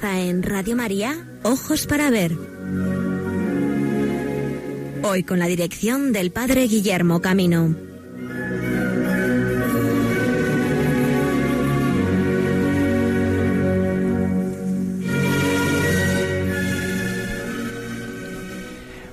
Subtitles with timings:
[0.00, 2.32] En Radio María, Ojos para Ver.
[5.02, 7.76] Hoy con la dirección del Padre Guillermo Camino.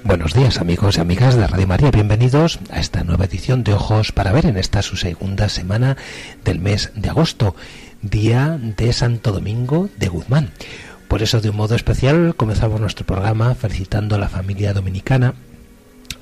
[0.06, 4.14] Buenos días amigos y amigas de Radio María, bienvenidos a esta nueva edición de Ojos
[4.14, 5.98] para Ver en esta su segunda semana
[6.46, 7.56] del mes de agosto,
[8.02, 10.52] día de Santo Domingo de Guzmán.
[11.08, 15.34] Por eso de un modo especial comenzamos nuestro programa felicitando a la familia dominicana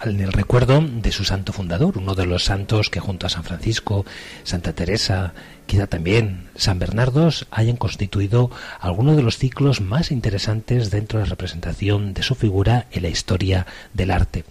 [0.04, 3.44] en el recuerdo de su santo fundador, uno de los santos que junto a San
[3.44, 4.06] Francisco,
[4.44, 5.34] Santa Teresa,
[5.68, 8.50] quizá también San Bernardo hayan constituido
[8.80, 13.10] algunos de los ciclos más interesantes dentro de la representación de su figura en la
[13.10, 14.44] historia del arte.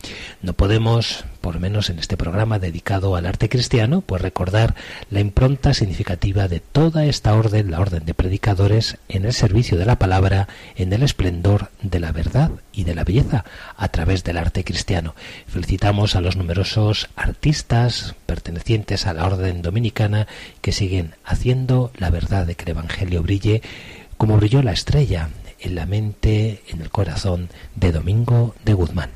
[0.42, 4.74] No podemos, por menos en este programa dedicado al arte cristiano, pues recordar
[5.10, 9.86] la impronta significativa de toda esta orden, la orden de predicadores, en el servicio de
[9.86, 13.44] la palabra, en el esplendor de la verdad y de la belleza
[13.76, 15.14] a través del arte cristiano.
[15.48, 20.26] Felicitamos a los numerosos artistas pertenecientes a la orden dominicana
[20.60, 23.62] que siguen haciendo la verdad de que el Evangelio brille
[24.16, 25.28] como brilló la estrella
[25.60, 29.10] en la mente, en el corazón de Domingo de Guzmán.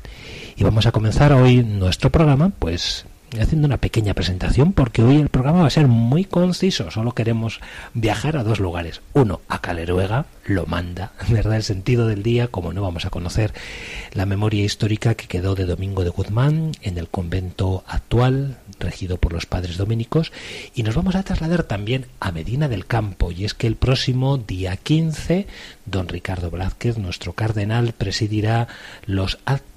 [0.55, 3.05] Y vamos a comenzar hoy nuestro programa, pues
[3.39, 6.91] haciendo una pequeña presentación porque hoy el programa va a ser muy conciso.
[6.91, 7.61] Solo queremos
[7.93, 9.01] viajar a dos lugares.
[9.13, 11.55] Uno, a Caleruega, lo manda, ¿verdad?
[11.55, 13.53] El sentido del día, como no vamos a conocer
[14.13, 19.33] la memoria histórica que quedó de Domingo de Guzmán en el convento actual, regido por
[19.33, 20.31] los padres dominicos,
[20.73, 24.37] y nos vamos a trasladar también a Medina del Campo, y es que el próximo
[24.37, 25.47] día 15,
[25.85, 28.67] don Ricardo Blázquez, nuestro cardenal, presidirá
[29.05, 29.70] los actos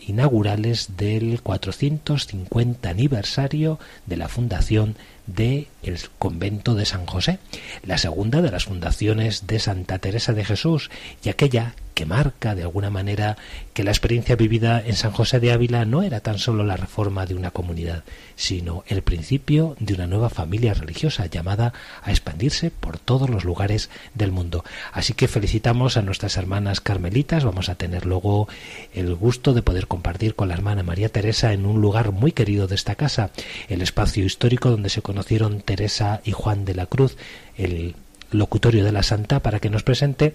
[0.00, 7.38] inaugurales del 450 aniversario de la fundación del el convento de San José,
[7.84, 10.90] la segunda de las fundaciones de Santa Teresa de Jesús
[11.22, 13.38] y aquella que marca de alguna manera
[13.72, 17.24] que la experiencia vivida en San José de Ávila no era tan solo la reforma
[17.24, 18.04] de una comunidad,
[18.34, 21.72] sino el principio de una nueva familia religiosa llamada
[22.02, 24.62] a expandirse por todos los lugares del mundo.
[24.92, 28.46] Así que felicitamos a nuestras hermanas carmelitas, vamos a tener luego
[28.92, 32.66] el gusto de poder compartir con la hermana María Teresa en un lugar muy querido
[32.66, 33.30] de esta casa,
[33.68, 37.16] el espacio histórico donde se conocieron Teresa y Juan de la Cruz,
[37.56, 37.94] el
[38.32, 40.34] locutorio de la Santa, para que nos presente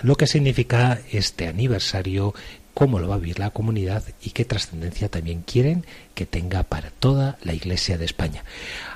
[0.00, 2.32] lo que significa este aniversario,
[2.72, 6.88] cómo lo va a vivir la comunidad y qué trascendencia también quieren que tenga para
[6.88, 8.44] toda la Iglesia de España.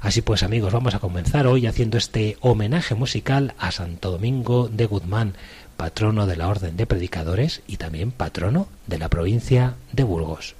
[0.00, 4.86] Así pues amigos, vamos a comenzar hoy haciendo este homenaje musical a Santo Domingo de
[4.86, 5.34] Guzmán,
[5.76, 10.54] patrono de la Orden de Predicadores y también patrono de la provincia de Burgos.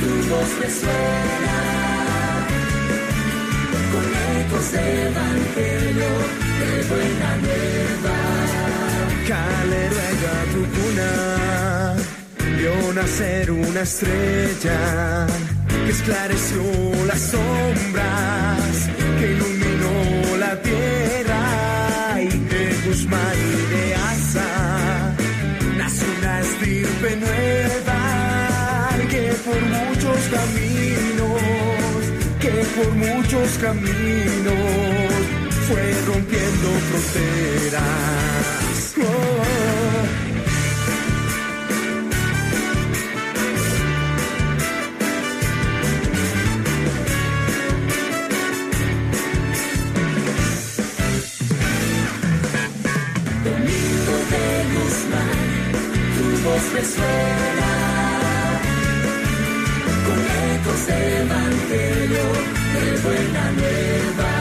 [0.00, 1.56] Tu voz resuena
[3.92, 4.04] con
[4.38, 6.10] ecos de evangelio
[6.60, 8.16] de buena nueva.
[9.28, 11.10] Caleruega tu cuna,
[12.56, 15.26] vio nacer una estrella
[15.84, 16.62] que esclareció
[17.06, 18.88] las sombras,
[19.18, 21.12] que iluminó la tierra
[22.86, 25.14] Guzmán y de Asa
[25.78, 28.00] nace una estirpe nueva
[29.08, 32.02] que por muchos caminos,
[32.40, 34.54] que por muchos caminos
[35.68, 38.22] fue rompiendo fronteras.
[56.62, 57.72] Voz resuena
[60.06, 60.18] con
[60.54, 62.26] ecos de evangelio
[62.74, 64.32] de buena nueva.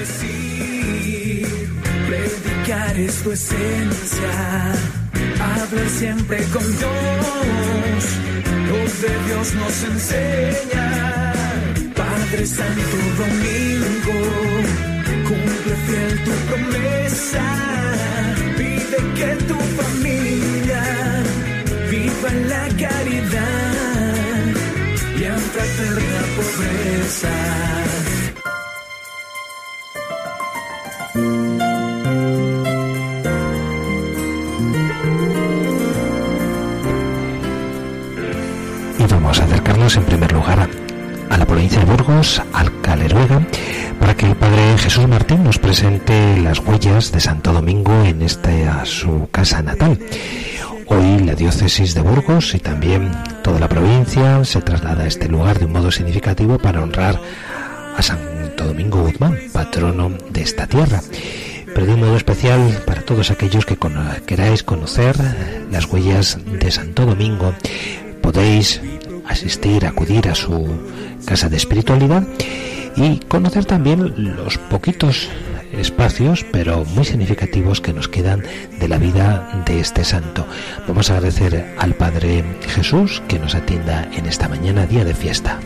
[0.00, 1.46] decir,
[2.08, 4.34] predicar es tu esencia,
[5.52, 8.02] hablar siempre con Dios,
[8.68, 11.32] lo de Dios nos enseña.
[11.94, 14.18] Padre Santo Domingo,
[15.28, 17.46] cumple fiel tu promesa,
[18.56, 20.82] pide que tu familia
[21.90, 24.44] viva en la caridad
[25.18, 27.89] y en fraterna pobreza.
[39.96, 40.68] En primer lugar
[41.30, 43.44] a, la provincia de Burgos, al Caleruega,
[43.98, 48.84] para que el Padre Jesús Martín nos presente las huellas de Santo Domingo en esta
[48.84, 49.98] su casa natal.
[50.86, 53.10] Hoy la diócesis de Burgos y también
[53.42, 57.18] toda la provincia se traslada a este lugar de un modo significativo para honrar
[57.96, 61.00] a Santo Domingo Guzmán, patrono de esta tierra.
[61.74, 63.78] Pero de un modo especial para todos aquellos que
[64.26, 65.16] queráis conocer
[65.70, 67.54] las huellas de Santo Domingo,
[68.20, 68.80] podéis
[69.30, 70.68] asistir, acudir a su
[71.24, 72.26] casa de espiritualidad
[72.96, 75.28] y conocer también los poquitos
[75.72, 78.42] espacios, pero muy significativos que nos quedan
[78.78, 80.46] de la vida de este santo.
[80.88, 85.60] Vamos a agradecer al Padre Jesús que nos atienda en esta mañana, día de fiesta.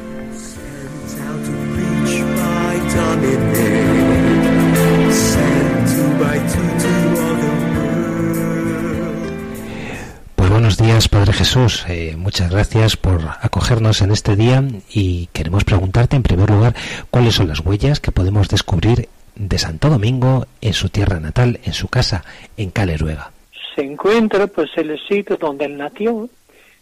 [10.94, 11.85] Padre Jesús.
[11.88, 16.73] Eh, muchas gracias por acogernos en este día y queremos preguntarte en primer lugar
[17.11, 21.73] cuáles son las huellas que podemos descubrir de Santo Domingo en su tierra natal, en
[21.73, 22.25] su casa,
[22.56, 23.32] en Caleruega.
[23.75, 26.29] se encuentra pues el sitio donde él nació,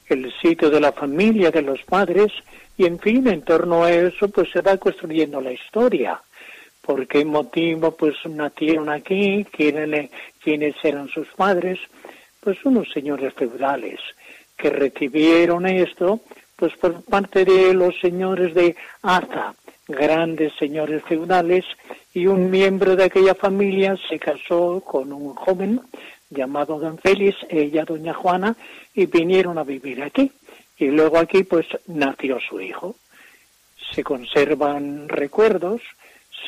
[0.09, 2.31] el sitio de la familia, de los padres,
[2.77, 6.21] y en fin, en torno a eso pues se va construyendo la historia.
[6.83, 9.47] ¿Por qué motivo pues nacieron aquí?
[9.51, 10.11] ¿Quiénes,
[10.45, 11.79] quiénes eran sus padres?
[12.43, 14.01] Pues unos señores feudales
[14.57, 16.21] que recibieron esto
[16.57, 19.55] pues por parte de los señores de Aza,
[19.87, 21.65] grandes señores feudales,
[22.13, 25.81] y un miembro de aquella familia se casó con un joven
[26.31, 28.57] llamado don Félix, ella doña Juana,
[28.93, 30.33] y vinieron a vivir aquí.
[30.79, 32.97] Y luego aquí pues nació su hijo.
[33.93, 35.81] Se conservan recuerdos,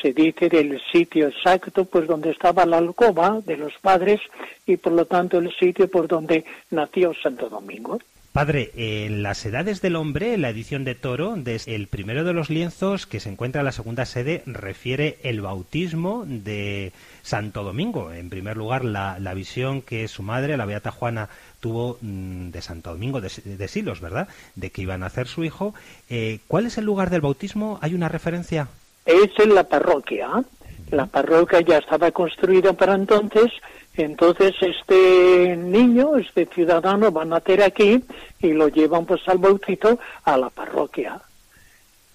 [0.01, 4.19] se dice del sitio exacto pues donde estaba la alcoba de los padres
[4.65, 7.99] y por lo tanto el sitio por donde nació Santo Domingo.
[8.35, 12.49] Padre, en las edades del hombre, la edición de Toro, desde el primero de los
[12.49, 18.11] lienzos que se encuentra en la segunda sede, refiere el bautismo de Santo Domingo.
[18.11, 21.29] En primer lugar, la, la visión que su madre, la Beata Juana,
[21.61, 24.27] tuvo mm, de Santo Domingo de, de Silos, ¿verdad?
[24.55, 25.73] De que iba a nacer su hijo.
[26.09, 27.79] Eh, ¿Cuál es el lugar del bautismo?
[27.81, 28.67] ¿Hay una referencia?
[29.05, 30.43] Es en la parroquia.
[30.91, 33.51] La parroquia ya estaba construida para entonces,
[33.95, 38.03] entonces este niño, este ciudadano va a nacer aquí
[38.39, 41.19] y lo llevan pues al bautizo a la parroquia.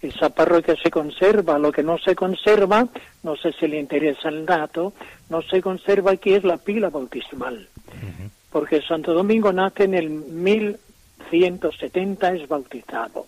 [0.03, 2.87] Esa parroquia se conserva, lo que no se conserva,
[3.23, 4.95] no sé si le interesa el dato,
[5.29, 7.69] no se conserva aquí es la pila bautismal,
[8.51, 13.27] porque Santo Domingo nace en el 1170, es bautizado.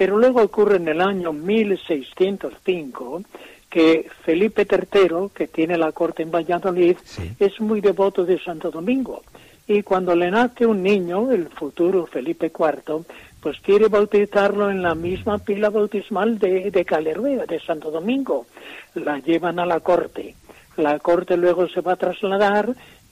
[0.00, 3.22] Pero luego ocurre en el año 1605
[3.68, 7.30] que Felipe III, que tiene la corte en Valladolid, Sí.
[7.38, 9.20] es muy devoto de Santo Domingo.
[9.68, 13.04] Y cuando le nace un niño, el futuro Felipe IV,
[13.42, 18.46] pues quiere bautizarlo en la misma pila bautismal de, de de Santo Domingo.
[18.94, 20.34] La llevan a la corte.
[20.78, 22.70] La corte luego se va a trasladar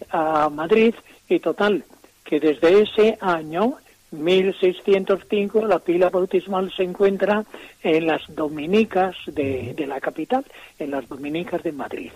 [0.08, 0.94] a Madrid
[1.28, 1.84] y total,
[2.24, 3.76] que desde ese año
[4.10, 7.44] 1605 la pila bautismal se encuentra
[7.82, 10.44] en las dominicas de, de la capital,
[10.78, 12.10] en las dominicas de Madrid.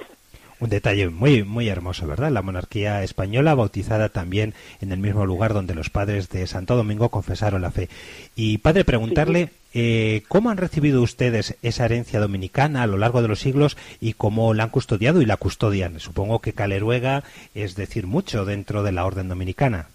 [0.63, 2.31] Un detalle muy, muy hermoso, ¿verdad?
[2.31, 7.09] La monarquía española bautizada también en el mismo lugar donde los padres de Santo Domingo
[7.09, 7.89] confesaron la fe.
[8.37, 13.27] Y padre, preguntarle eh, cómo han recibido ustedes esa herencia dominicana a lo largo de
[13.27, 15.99] los siglos y cómo la han custodiado y la custodian.
[15.99, 17.25] Supongo que Caleruega
[17.57, 19.89] es decir mucho dentro de la orden dominicana.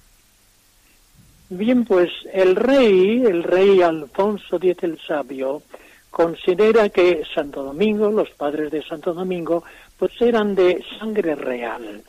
[1.50, 5.62] Bien, pues el rey, el rey Alfonso X el Sabio,
[6.12, 9.64] considera que Santo Domingo, los padres de Santo Domingo,
[9.98, 12.04] pues eran de sangre real.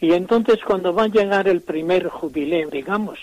[0.00, 3.20] Y entonces cuando va a llegar el primer jubileo, digamos,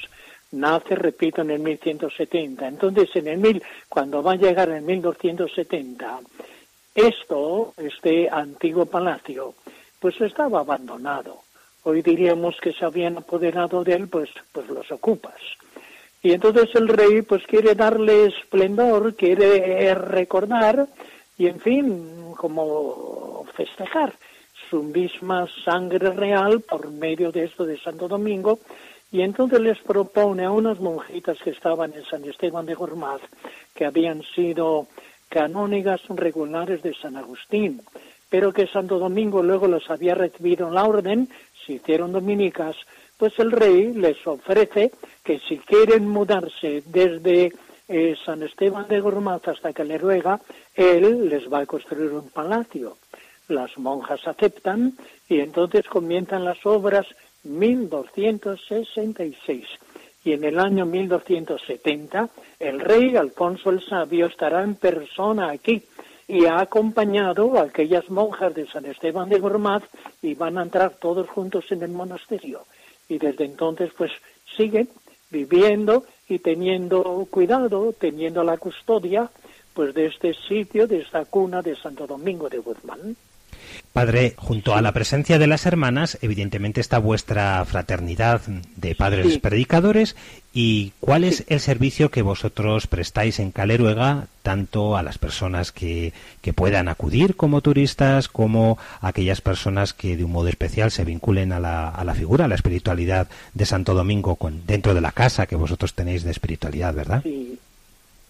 [0.52, 6.20] nace, repito, en el 1170, entonces en el mil, cuando va a llegar en 1270,
[6.96, 9.56] esto, este antiguo palacio,
[10.00, 11.49] pues estaba abandonado.
[11.84, 15.40] Hoy diríamos que se habían apoderado de él, pues, pues los ocupas.
[16.22, 20.88] Y entonces el rey pues quiere darle esplendor, quiere recordar
[21.38, 24.14] y en fin, como festejar
[24.70, 28.60] su misma sangre real por medio de esto de Santo Domingo
[29.12, 33.22] y entonces les propone a unas monjitas que estaban en San Esteban de Gormaz,
[33.74, 34.88] que habían sido
[35.30, 37.82] canónigas regulares de San Agustín,
[38.30, 41.30] pero que Santo Domingo luego los había recibido en la orden,
[41.74, 42.76] hicieron dominicas,
[43.18, 44.92] pues el rey les ofrece
[45.24, 47.52] que si quieren mudarse desde
[47.88, 50.40] eh, San Esteban de Gormaz hasta Caleruega,
[50.76, 52.98] él les va a construir un palacio.
[53.48, 54.94] Las monjas aceptan
[55.28, 57.08] y entonces comienzan las obras
[57.44, 59.66] 1266.
[60.24, 65.82] Y en el año 1270 el rey Alfonso el Sabio estará en persona aquí
[66.30, 69.82] y ha acompañado a aquellas monjas de San Esteban de Gormaz
[70.22, 72.68] y van a entrar todos juntos en el monasterio.
[73.10, 74.12] Y desde entonces pues
[74.56, 74.88] siguen
[75.32, 79.32] viviendo y teniendo cuidado, teniendo la custodia
[79.74, 83.16] pues de este sitio, de esta cuna de Santo Domingo de Guzmán.
[83.94, 88.42] Padre, junto a la presencia de las hermanas, evidentemente está vuestra fraternidad
[88.76, 89.40] de padres Sí.
[89.40, 90.16] predicadores.
[90.54, 96.14] ¿Y cuál es el servicio que vosotros prestáis en Caleruega, tanto a las personas que,
[96.42, 101.04] que puedan acudir como turistas, como a aquellas personas que de un modo especial se
[101.04, 105.02] vinculen a la, a la figura, a la espiritualidad de Santo Domingo, con, dentro de
[105.02, 107.22] la casa que vosotros tenéis de espiritualidad, ¿verdad?
[107.24, 107.58] Sí.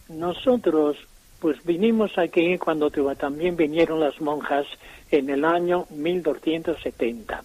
[0.10, 0.98] Nosotros,
[1.40, 4.66] pues vinimos aquí cuando también vinieron las monjas
[5.12, 7.44] en el año 1270.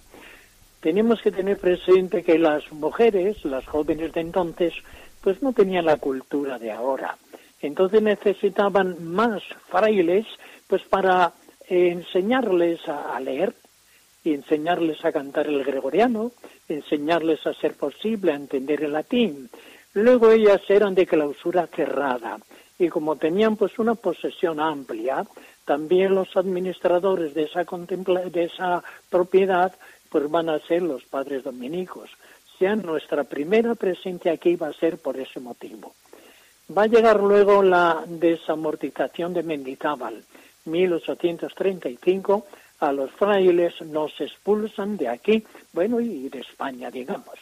[0.81, 4.75] Tenemos que tener presente que las mujeres, las jóvenes de entonces,
[5.23, 7.17] pues no tenían la cultura de ahora.
[7.63, 10.27] Entonces necesitaban más frailes,
[10.67, 11.33] pues para
[11.67, 13.55] enseñarles a, a leer
[14.23, 16.33] y enseñarles a cantar el gregoriano,
[16.69, 19.49] enseñarles a ser posible a entender el latín.
[19.95, 22.39] Luego ellas eran de clausura cerrada
[22.79, 25.25] y como tenían pues una posesión amplia,
[25.65, 29.73] también los administradores de esa de esa propiedad
[30.11, 32.11] pues van a ser los padres dominicos.
[32.59, 35.93] Sea, nuestra primera presencia aquí va a ser por ese motivo.
[36.77, 40.23] Va a llegar luego la desamortización de Mendizábal,
[40.67, 42.47] 1835,
[42.81, 47.39] a los frailes nos expulsan de aquí, bueno, y de España, digamos.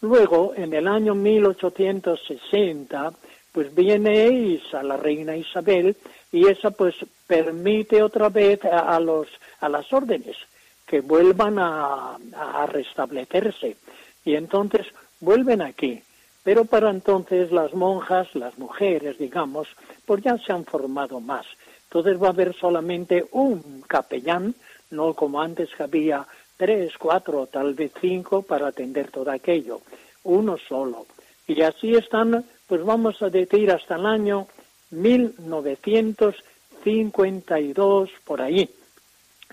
[0.00, 3.12] Luego, en el año 1860,
[3.52, 5.96] pues viene Isa, la reina Isabel,
[6.30, 6.94] y esa pues
[7.26, 9.28] permite otra vez a, a los,
[9.60, 10.36] a las órdenes
[10.86, 12.16] que vuelvan a,
[12.68, 13.76] restablecerse.
[14.24, 14.86] Y entonces
[15.20, 16.02] vuelven aquí.
[16.44, 19.68] Pero para entonces las monjas, las mujeres, digamos,
[20.04, 21.44] pues ya se han formado más.
[21.84, 24.54] Entonces va a haber solamente un capellán,
[24.90, 29.80] no como antes había tres, cuatro tal vez cinco para atender todo aquello.
[30.22, 31.06] Uno solo.
[31.48, 34.46] Y así están, pues vamos a decir, hasta el año
[36.86, 38.70] 1952, por ahí.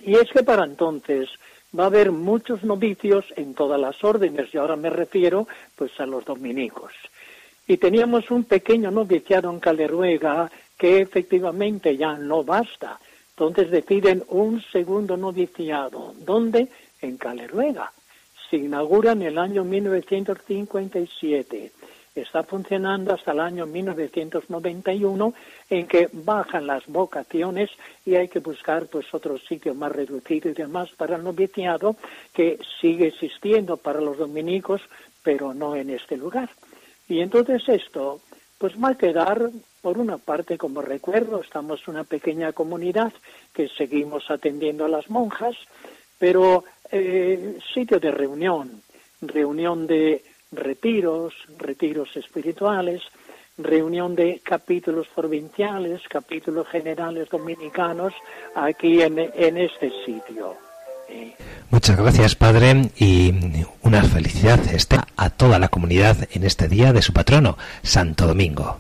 [0.02, 1.30] Y es que para entonces
[1.78, 6.06] va a haber muchos novicios en todas las órdenes, y ahora me refiero pues a
[6.06, 6.92] los dominicos.
[7.68, 13.00] Y teníamos un pequeño noviciado en Caleruega que efectivamente ya no basta.
[13.30, 16.14] Entonces deciden un segundo noviciado.
[16.18, 16.68] ¿Dónde?
[17.02, 17.92] En Caleruega.
[18.50, 21.72] Se inaugura en el año 1957.
[22.16, 25.34] Está funcionando hasta el año 1991
[25.70, 27.72] en que bajan las vocaciones
[28.06, 31.96] y hay que buscar pues otro sitio más reducido y demás para el noviciado
[32.32, 34.82] que sigue existiendo para los dominicos
[35.24, 36.50] pero no en este lugar.
[37.08, 38.22] Y entonces esto
[38.60, 39.50] pues va a quedar
[39.82, 43.12] por una parte como recuerdo, estamos una pequeña comunidad
[43.54, 45.56] que seguimos atendiendo a las monjas,
[46.20, 48.82] pero eh, sitio de reunión,
[49.22, 53.02] reunión de retiros, retiros espirituales,
[53.58, 58.14] reunión de capítulos provinciales, capítulos generales dominicanos
[58.56, 60.56] aquí en, en este sitio.
[61.10, 61.36] Eh,
[61.70, 63.34] Muchas gracias, Padre, y
[63.82, 68.80] una felicidad esté a toda la comunidad en este día de su patrono, Santo Domingo.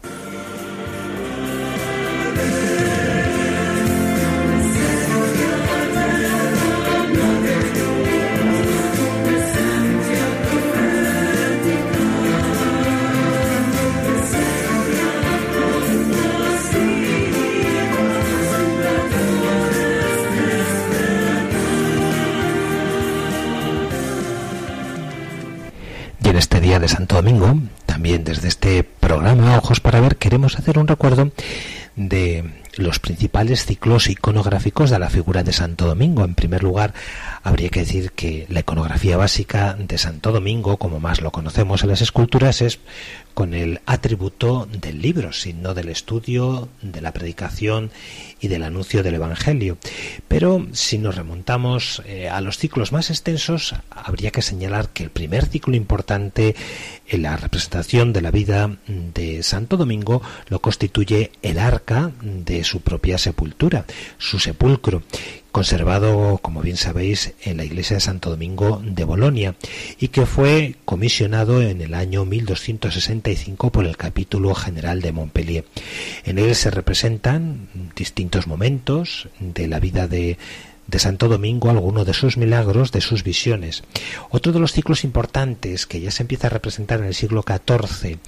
[26.80, 31.32] De Santo Domingo, también desde este programa Ojos para Ver, queremos hacer un recuerdo
[31.96, 32.44] de
[32.75, 36.24] los principales ciclos iconográficos de la figura de Santo Domingo.
[36.24, 36.94] En primer lugar,
[37.44, 41.89] habría que decir que la iconografía básica de Santo Domingo, como más lo conocemos en
[41.89, 42.80] las esculturas, es
[43.34, 47.92] con el atributo del libro, sino del estudio, de la predicación
[48.39, 49.77] y del anuncio del Evangelio.
[50.27, 55.10] Pero si nos remontamos eh, a los ciclos más extensos, habría que señalar que el
[55.10, 56.56] primer ciclo importante
[57.08, 62.82] en la representación de la vida de Santo Domingo lo constituye el arca de su
[62.82, 63.86] propia sepultura,
[64.17, 65.03] su sepulcro,
[65.51, 69.55] conservado, como bien sabéis, en la iglesia de Santo Domingo de Bolonia
[70.00, 75.65] y que fue comisionado en el año 1265 por el capítulo general de Montpellier.
[76.25, 80.38] En él se representan distintos momentos de la vida de
[80.88, 83.84] de Santo Domingo alguno de sus milagros, de sus visiones.
[84.29, 88.20] Otro de los ciclos importantes que ya se empieza a representar en el siglo XIV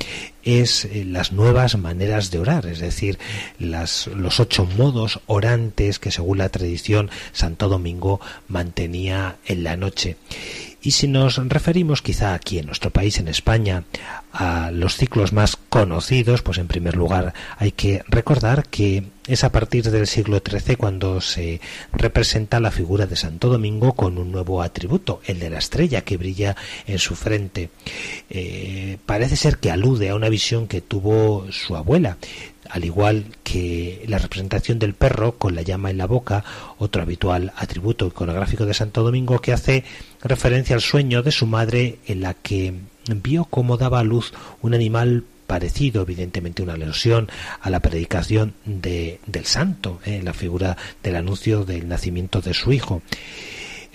[0.46, 3.20] es eh, las nuevas maneras de orar, es decir,
[3.60, 10.18] las, los ocho modos orantes que según la tradición Santo Domingo mantenía en la noche.
[10.86, 13.86] Y si nos referimos quizá aquí en nuestro país, en España,
[14.32, 19.52] a los ciclos más conocidos, pues en primer lugar hay que recordar que es a
[19.52, 21.60] partir del siglo XIII cuando se
[21.92, 26.18] representa la figura de Santo Domingo con un nuevo atributo, el de la estrella que
[26.18, 27.72] brilla en su frente.
[28.30, 32.18] Eh, parece ser que alude a una visión que tuvo su abuela
[32.70, 36.44] al igual que la representación del perro con la llama en la boca,
[36.77, 39.84] otro habitual atributo iconográfico de Santo Domingo que hace
[40.22, 42.74] referencia al sueño de su madre en la que
[43.08, 47.30] vio cómo daba a luz un animal parecido, evidentemente una alusión
[47.62, 50.24] a la predicación de, del santo, en ¿eh?
[50.24, 53.04] la figura del anuncio del nacimiento de su hijo.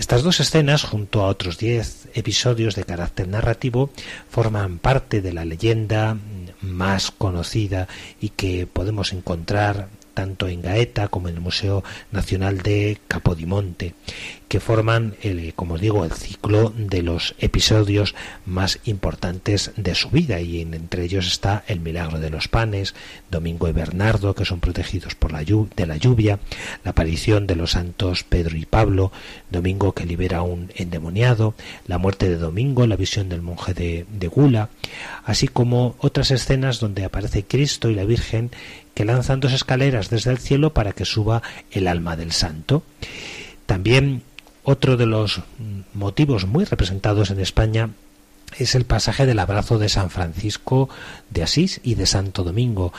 [0.00, 3.90] Estas dos escenas, junto a otros diez episodios de carácter narrativo,
[4.30, 6.16] forman parte de la leyenda
[6.62, 7.86] más conocida
[8.18, 13.92] y que podemos encontrar tanto en Gaeta como en el Museo Nacional de Capodimonte,
[14.50, 20.10] que forman, el, como os digo, el ciclo de los episodios más importantes de su
[20.10, 22.96] vida y entre ellos está el milagro de los panes,
[23.30, 26.40] Domingo y Bernardo, que son protegidos por la de la lluvia,
[26.82, 29.12] la aparición de los santos Pedro y Pablo,
[29.52, 31.54] Domingo que libera a un endemoniado,
[31.86, 34.68] la muerte de Domingo, la visión del monje de, de Gula,
[35.24, 38.50] así como otras escenas donde aparece Cristo y la Virgen
[38.94, 42.82] que lanzan dos escaleras desde el cielo para que suba el alma del santo.
[43.66, 44.24] También
[44.62, 45.40] otro de los
[45.94, 47.90] motivos muy representados en España
[48.58, 50.88] es el pasaje del abrazo de San Francisco
[51.30, 52.92] de Asís y de Santo Domingo,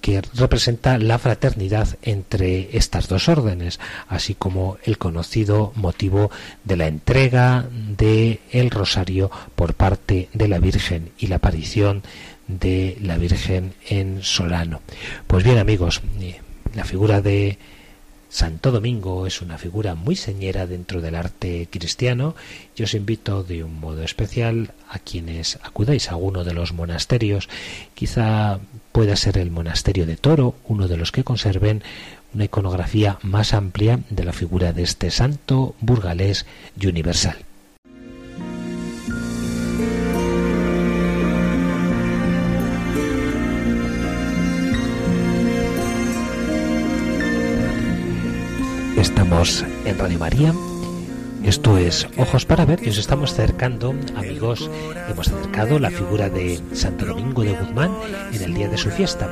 [0.00, 6.30] que representa la fraternidad entre estas dos órdenes, así como el conocido motivo
[6.64, 12.02] de la entrega de el rosario por parte de la Virgen y la aparición
[12.48, 14.82] de la Virgen en Solano.
[15.26, 16.40] Pues bien amigos, eh,
[16.74, 17.58] la figura de
[18.34, 22.34] Santo Domingo es una figura muy señera dentro del arte cristiano
[22.74, 27.48] y os invito de un modo especial a quienes acudáis a alguno de los monasterios,
[27.94, 28.58] quizá
[28.90, 31.84] pueda ser el monasterio de Toro, uno de los que conserven
[32.34, 36.44] una iconografía más amplia de la figura de este santo burgalés
[36.76, 37.36] y universal.
[49.04, 50.54] Estamos en Radio María.
[51.44, 54.70] Esto es Ojos para Ver y os estamos acercando, amigos,
[55.10, 57.94] hemos acercado la figura de Santo Domingo de Guzmán
[58.32, 59.28] en el día de su fiesta.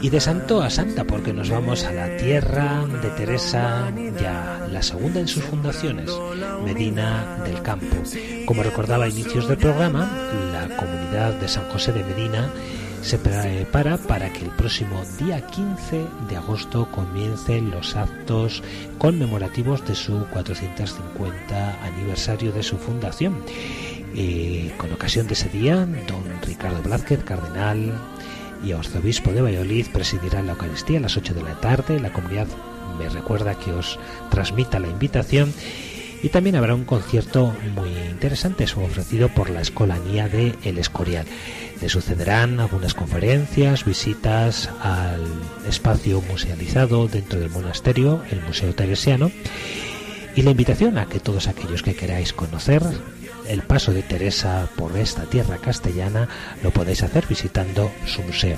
[0.00, 4.82] Y de santo a santa, porque nos vamos a la tierra de Teresa, ya la
[4.82, 6.10] segunda en sus fundaciones,
[6.64, 7.94] Medina del Campo.
[8.46, 10.10] Como recordaba a inicios del programa,
[10.50, 12.50] la comunidad de San José de Medina
[13.02, 18.62] se prepara para que el próximo día 15 de agosto comiencen los actos
[18.98, 23.42] conmemorativos de su 450 aniversario de su fundación.
[24.14, 27.92] Eh, con ocasión de ese día, don Ricardo Blázquez, cardenal
[28.64, 32.00] y arzobispo de Valladolid, presidirá la Eucaristía a las 8 de la tarde.
[32.00, 32.46] La comunidad
[32.98, 33.98] me recuerda que os
[34.30, 35.52] transmita la invitación
[36.22, 41.26] y también habrá un concierto muy interesante ofrecido por la Escolanía de El Escorial.
[41.80, 45.24] Le sucederán algunas conferencias, visitas al
[45.68, 49.30] espacio musealizado dentro del monasterio, el Museo Teresiano,
[50.38, 52.80] y la invitación a que todos aquellos que queráis conocer
[53.48, 56.28] el paso de Teresa por esta tierra castellana
[56.62, 58.56] lo podéis hacer visitando su museo.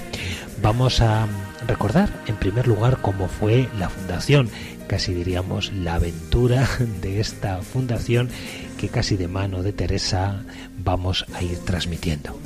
[0.60, 1.26] Vamos a
[1.66, 4.50] recordar en primer lugar cómo fue la fundación,
[4.88, 6.68] casi diríamos la aventura
[7.00, 8.28] de esta fundación
[8.76, 10.42] que casi de mano de Teresa
[10.84, 12.38] vamos a ir transmitiendo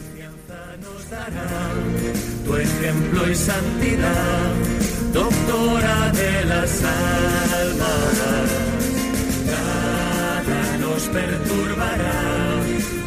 [2.44, 4.52] tu ejemplo y santidad
[5.12, 6.34] doctora de.
[10.94, 12.22] Nos perturbará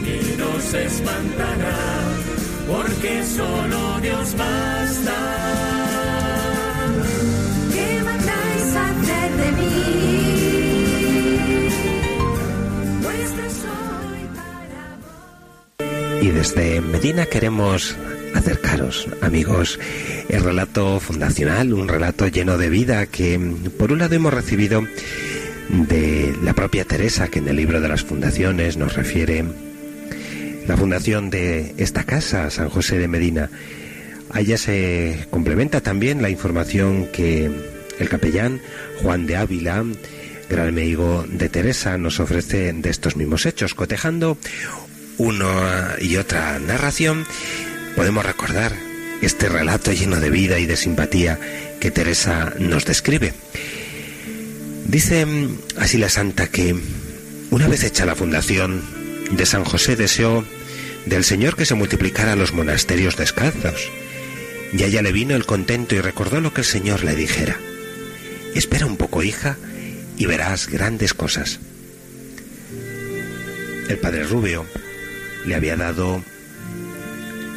[0.04, 1.80] ni nos espantará,
[2.68, 5.16] porque solo Dios basta.
[7.74, 9.74] ¿Qué mandáis hacer de mí?
[13.04, 16.24] Vuestra soy para vos.
[16.24, 17.96] Y desde Medina queremos
[18.36, 19.80] acercaros, amigos,
[20.28, 23.40] el relato fundacional, un relato lleno de vida que
[23.80, 24.84] por un lado hemos recibido
[25.70, 29.44] de la propia Teresa, que en el libro de las fundaciones nos refiere
[30.68, 33.50] la fundación de esta casa, San José de Medina.
[34.32, 37.50] A ella se complementa también la información que
[38.00, 38.62] el capellán
[39.02, 39.84] Juan de Ávila,
[40.50, 44.38] gran amigo de Teresa, nos ofrece de estos mismos hechos, cotejando
[45.18, 47.26] una y otra narración
[47.96, 48.74] podemos recordar
[49.22, 51.40] este relato lleno de vida y de simpatía
[51.80, 53.34] que Teresa nos describe.
[54.88, 56.76] Dice mm, así la santa que
[57.52, 58.82] una vez hecha la fundación
[59.32, 60.46] de San José deseó
[61.06, 63.90] del Señor que se multiplicara los monasterios descalzos.
[64.74, 67.58] Y a ella le vino el contento y recordó lo que el Señor le dijera.
[68.56, 69.58] Espera un poco, hija,
[70.18, 71.60] y verás grandes cosas.
[73.88, 74.66] El padre Rubio
[75.46, 76.24] le había dado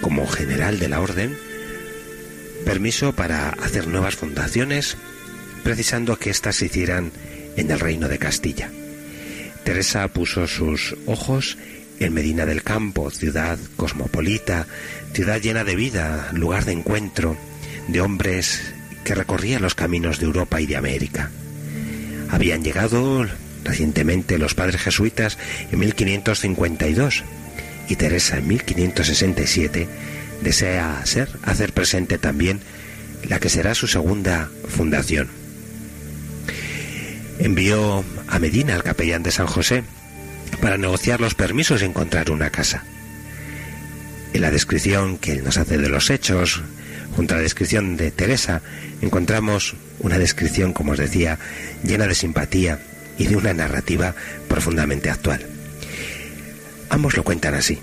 [0.00, 1.36] como general de la orden,
[2.64, 4.96] permiso para hacer nuevas fundaciones,
[5.62, 7.12] precisando que éstas se hicieran
[7.56, 8.70] en el reino de Castilla.
[9.64, 11.58] Teresa puso sus ojos
[11.98, 14.66] en Medina del Campo, ciudad cosmopolita,
[15.12, 17.36] ciudad llena de vida, lugar de encuentro
[17.88, 18.60] de hombres
[19.04, 21.30] que recorrían los caminos de Europa y de América.
[22.30, 23.26] Habían llegado
[23.64, 25.36] recientemente los padres jesuitas
[25.70, 27.24] en 1552
[27.88, 29.88] y Teresa en 1567
[30.42, 32.60] desea hacer presente también
[33.28, 35.39] la que será su segunda fundación.
[37.40, 39.82] Envió a Medina al capellán de San José
[40.60, 42.84] para negociar los permisos y encontrar una casa.
[44.34, 46.62] En la descripción que él nos hace de los hechos,
[47.16, 48.60] junto a la descripción de Teresa,
[49.00, 51.38] encontramos una descripción, como os decía,
[51.82, 52.78] llena de simpatía
[53.16, 54.14] y de una narrativa
[54.46, 55.46] profundamente actual.
[56.90, 57.78] Ambos lo cuentan así.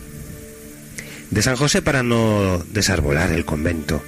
[1.32, 4.04] De San José para no desarbolar el convento,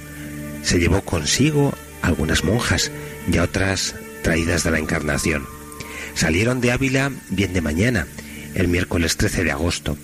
[0.62, 2.92] se llevó consigo algunas monjas
[3.30, 5.46] y a otras traídas de la Encarnación.
[6.14, 8.06] Salieron de Ávila bien de mañana,
[8.54, 9.96] el miércoles 13 de agosto,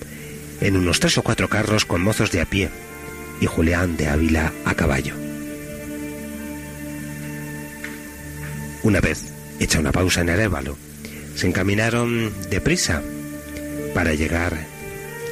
[0.61, 2.71] en unos tres o cuatro carros con mozos de a pie
[3.41, 5.15] y Julián de Ávila a caballo.
[8.83, 9.25] Una vez
[9.59, 10.77] hecha una pausa en Arévalo,
[11.35, 13.03] se encaminaron deprisa
[13.95, 14.57] para llegar,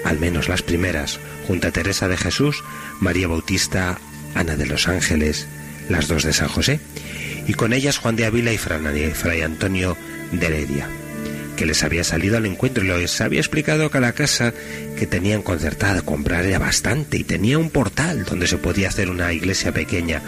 [0.05, 2.63] al menos las primeras, junto a Teresa de Jesús,
[3.01, 3.99] María Bautista,
[4.35, 5.47] Ana de los Ángeles,
[5.89, 6.81] las dos de San José,
[7.47, 9.97] y con ellas Juan de Ávila y Fray Antonio
[10.33, 10.89] de Heredia,
[11.57, 14.53] que les había salido al encuentro y les había explicado que la casa
[14.99, 19.33] que tenían concertada comprar era bastante y tenía un portal donde se podía hacer una
[19.33, 20.23] iglesia pequeña,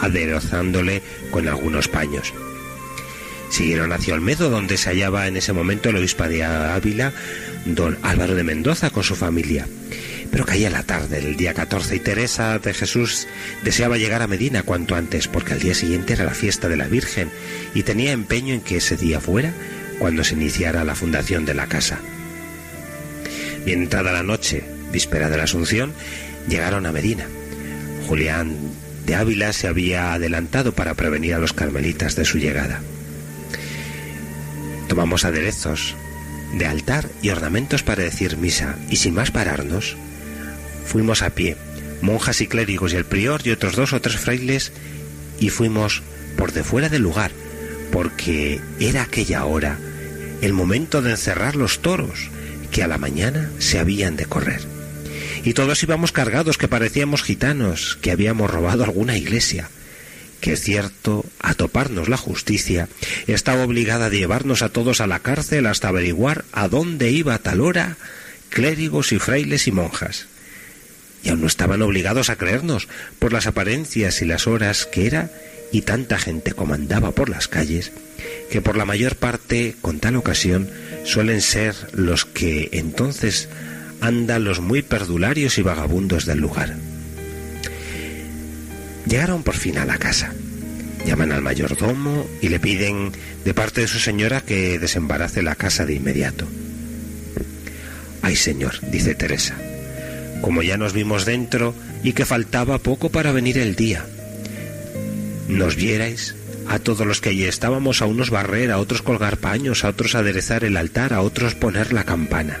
[0.00, 2.32] aderezándole con algunos paños.
[3.48, 7.12] Siguieron hacia Olmedo, donde se hallaba en ese momento el obispo de Ávila,
[7.64, 9.66] don Álvaro de Mendoza, con su familia.
[10.30, 13.26] Pero caía la tarde del día 14 y Teresa de Jesús
[13.62, 16.88] deseaba llegar a Medina cuanto antes, porque al día siguiente era la fiesta de la
[16.88, 17.30] Virgen
[17.74, 19.52] y tenía empeño en que ese día fuera
[19.98, 21.98] cuando se iniciara la fundación de la casa.
[23.64, 24.62] Bien entrada la noche,
[24.92, 25.92] víspera de la Asunción,
[26.48, 27.26] llegaron a Medina.
[28.06, 28.54] Julián
[29.06, 32.80] de Ávila se había adelantado para prevenir a los carmelitas de su llegada.
[34.88, 35.96] Tomamos aderezos
[36.54, 39.96] de altar y ornamentos para decir misa, y sin más pararnos,
[40.86, 41.56] fuimos a pie,
[42.00, 44.72] monjas y clérigos y el prior y otros dos o tres frailes,
[45.38, 46.02] y fuimos
[46.36, 47.32] por de fuera del lugar,
[47.92, 49.78] porque era aquella hora
[50.42, 52.30] el momento de encerrar los toros,
[52.70, 54.60] que a la mañana se habían de correr.
[55.44, 59.70] Y todos íbamos cargados que parecíamos gitanos, que habíamos robado alguna iglesia,
[60.40, 62.88] que es cierto, a toparnos la justicia,
[63.26, 67.38] estaba obligada a llevarnos a todos a la cárcel hasta averiguar a dónde iba a
[67.38, 67.96] tal hora
[68.50, 70.26] clérigos y frailes y monjas.
[71.26, 72.86] Y aún no estaban obligados a creernos
[73.18, 75.28] por las apariencias y las horas que era
[75.72, 77.90] y tanta gente comandaba por las calles,
[78.48, 80.70] que por la mayor parte, con tal ocasión,
[81.02, 83.48] suelen ser los que entonces
[84.00, 86.76] andan los muy perdularios y vagabundos del lugar.
[89.08, 90.32] Llegaron por fin a la casa.
[91.06, 93.10] Llaman al mayordomo y le piden
[93.44, 96.46] de parte de su señora que desembarace la casa de inmediato.
[98.22, 99.56] Ay, señor, dice Teresa,
[100.40, 104.04] como ya nos vimos dentro y que faltaba poco para venir el día.
[105.48, 106.34] nos vierais
[106.68, 110.14] a todos los que allí estábamos, a unos barrer, a otros colgar paños, a otros
[110.14, 112.58] aderezar el altar, a otros poner la campana.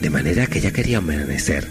[0.00, 1.66] De manera que ya quería amanecer.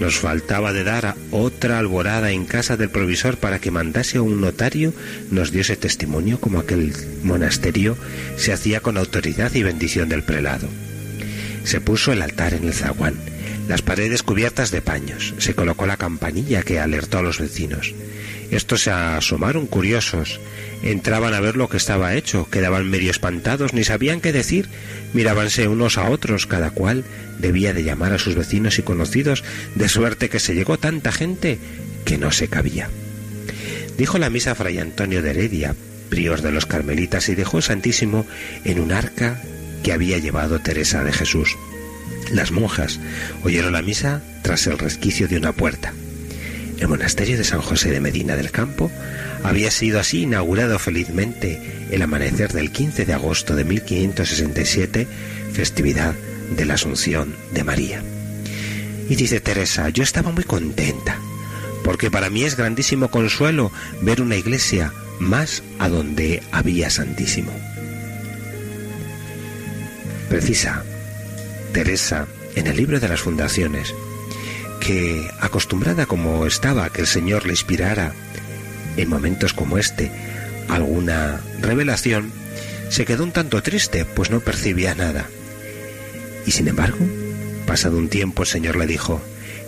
[0.00, 4.40] Nos faltaba de dar otra alborada en casa del provisor para que mandase a un
[4.40, 4.92] notario,
[5.30, 6.92] nos diese testimonio como aquel
[7.22, 7.96] monasterio
[8.36, 10.68] se hacía con autoridad y bendición del prelado.
[11.64, 13.14] Se puso el altar en el zaguán,
[13.68, 17.94] las paredes cubiertas de paños, se colocó la campanilla que alertó a los vecinos.
[18.50, 20.38] Estos se asomaron curiosos,
[20.82, 24.68] entraban a ver lo que estaba hecho, quedaban medio espantados, ni sabían qué decir,
[25.14, 27.04] mirábanse unos a otros, cada cual
[27.38, 29.42] debía de llamar a sus vecinos y conocidos,
[29.74, 31.58] de suerte que se llegó tanta gente
[32.04, 32.90] que no se cabía.
[33.96, 35.74] Dijo la misa Fray Antonio de Heredia,
[36.10, 38.26] prior de los carmelitas, y dejó el Santísimo
[38.64, 39.40] en un arca
[39.82, 41.56] que había llevado Teresa de Jesús.
[42.32, 42.98] Las monjas
[43.44, 45.92] oyeron la misa tras el resquicio de una puerta.
[46.78, 48.90] El monasterio de San José de Medina del Campo
[49.44, 55.06] había sido así inaugurado felizmente el amanecer del 15 de agosto de 1567,
[55.52, 56.14] festividad
[56.56, 58.02] de la Asunción de María.
[59.08, 61.18] Y dice Teresa, yo estaba muy contenta,
[61.84, 67.52] porque para mí es grandísimo consuelo ver una iglesia más a donde había Santísimo.
[70.28, 70.82] Precisa
[71.72, 73.94] Teresa en el libro de las fundaciones
[74.80, 78.12] que, acostumbrada como estaba a que el Señor le inspirara
[78.96, 80.10] en momentos como este
[80.68, 82.32] alguna revelación,
[82.88, 85.26] se quedó un tanto triste, pues no percibía nada.
[86.46, 86.98] Y sin embargo,
[87.66, 89.20] pasado un tiempo, el Señor le dijo,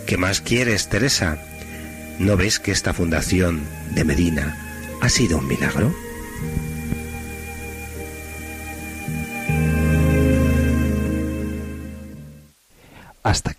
[0.05, 1.39] ¿qué más quieres, Teresa?
[2.19, 3.61] ¿No ves que esta fundación
[3.93, 5.95] de Medina ha sido un milagro?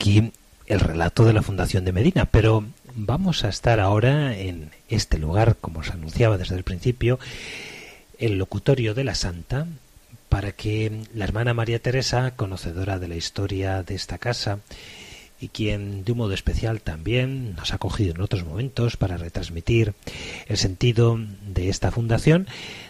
[0.07, 0.31] Aquí
[0.67, 2.65] el relato de la fundación de Medina, pero
[2.95, 7.19] vamos a estar ahora en este lugar, como os anunciaba desde el principio,
[8.21, 9.67] el locutorio de la Santa,
[10.29, 14.61] para que la hermana María Teresa, conocedora de la historia de esta casa,
[15.41, 19.93] y quien de un modo especial también nos ha cogido en otros momentos para retransmitir
[20.47, 22.47] el sentido de esta fundación,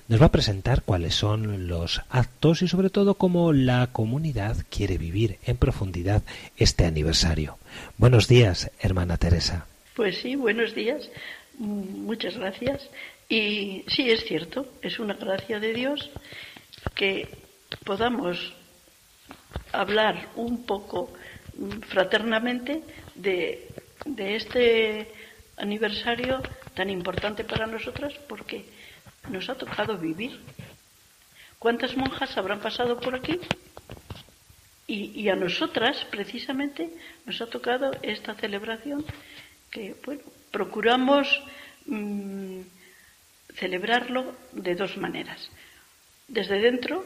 [0.08, 4.98] nos va a presentar cuáles son los actos y sobre todo cómo la comunidad quiere
[4.98, 6.22] vivir en profundidad
[6.56, 7.58] este aniversario.
[7.98, 9.66] Buenos días, hermana Teresa.
[9.94, 11.10] Pues sí, buenos días.
[11.58, 12.88] Muchas gracias.
[13.28, 16.10] Y sí, es cierto, es una gracia de Dios
[16.94, 17.28] que
[17.84, 18.54] podamos
[19.72, 21.12] hablar un poco
[21.88, 22.82] fraternamente
[23.16, 23.68] de,
[24.04, 25.12] de este
[25.56, 26.42] aniversario
[26.74, 28.66] tan importante para nosotras porque
[29.30, 30.40] nos ha tocado vivir.
[31.58, 33.40] ¿Cuántas monjas habrán pasado por aquí?
[34.88, 36.90] Y, a nosotras, precisamente,
[37.24, 39.04] nos ha tocado esta celebración
[39.68, 41.42] que, bueno, procuramos
[41.86, 42.60] mmm,
[43.54, 45.50] celebrarlo de dos maneras.
[46.28, 47.04] Desde dentro,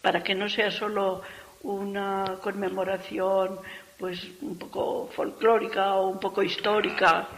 [0.00, 1.22] para que no sea solo
[1.62, 3.60] una conmemoración
[3.96, 7.28] pues un poco folclórica o un poco histórica,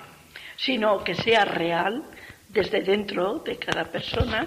[0.56, 2.02] sino que sea real
[2.54, 4.46] desde dentro de cada persona.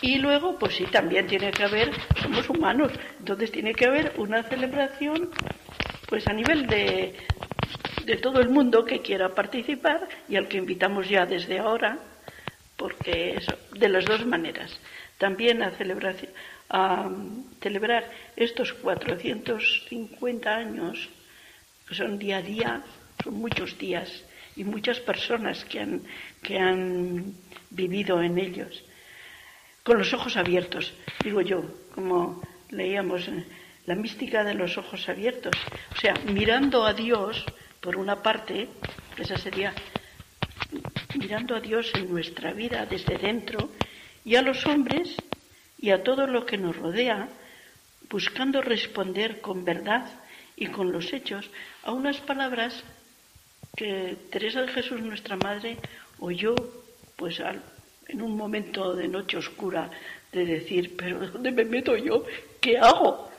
[0.00, 1.90] Y luego, pues sí, también tiene que haber,
[2.22, 5.30] somos humanos, entonces tiene que haber una celebración
[6.08, 7.14] pues a nivel de,
[8.04, 11.98] de todo el mundo que quiera participar y al que invitamos ya desde ahora,
[12.76, 14.78] porque eso, de las dos maneras.
[15.18, 16.30] También a celebración,
[16.70, 17.10] a
[17.60, 21.08] celebrar estos 450 años,
[21.88, 22.82] que son día a día,
[23.24, 24.24] son muchos días
[24.58, 26.02] y muchas personas que han,
[26.42, 27.34] que han
[27.70, 28.84] vivido en ellos,
[29.82, 33.28] con los ojos abiertos, digo yo, como leíamos
[33.86, 35.54] la mística de los ojos abiertos,
[35.96, 37.44] o sea, mirando a Dios,
[37.80, 38.68] por una parte,
[39.16, 39.72] esa sería
[41.18, 43.70] mirando a Dios en nuestra vida desde dentro,
[44.24, 45.16] y a los hombres
[45.78, 47.28] y a todo lo que nos rodea,
[48.10, 50.06] buscando responder con verdad
[50.56, 51.48] y con los hechos
[51.82, 52.84] a unas palabras
[53.76, 55.78] que Teresa de Jesús, nuestra madre,
[56.20, 56.54] oyó
[57.16, 57.62] pues al,
[58.06, 59.90] en un momento de noche oscura
[60.32, 62.24] de decir, pero ¿dónde me meto yo?
[62.60, 63.30] ¿Qué hago?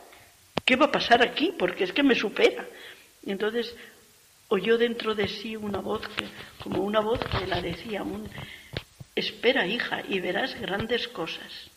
[0.66, 1.54] ¿Qué va a pasar aquí?
[1.58, 2.68] Porque es que me supera.
[3.24, 3.76] Y entonces
[4.50, 6.26] oyó dentro de sí una voz que,
[6.64, 8.30] como una voz que la decía, un,
[9.16, 11.70] espera hija y verás grandes cosas.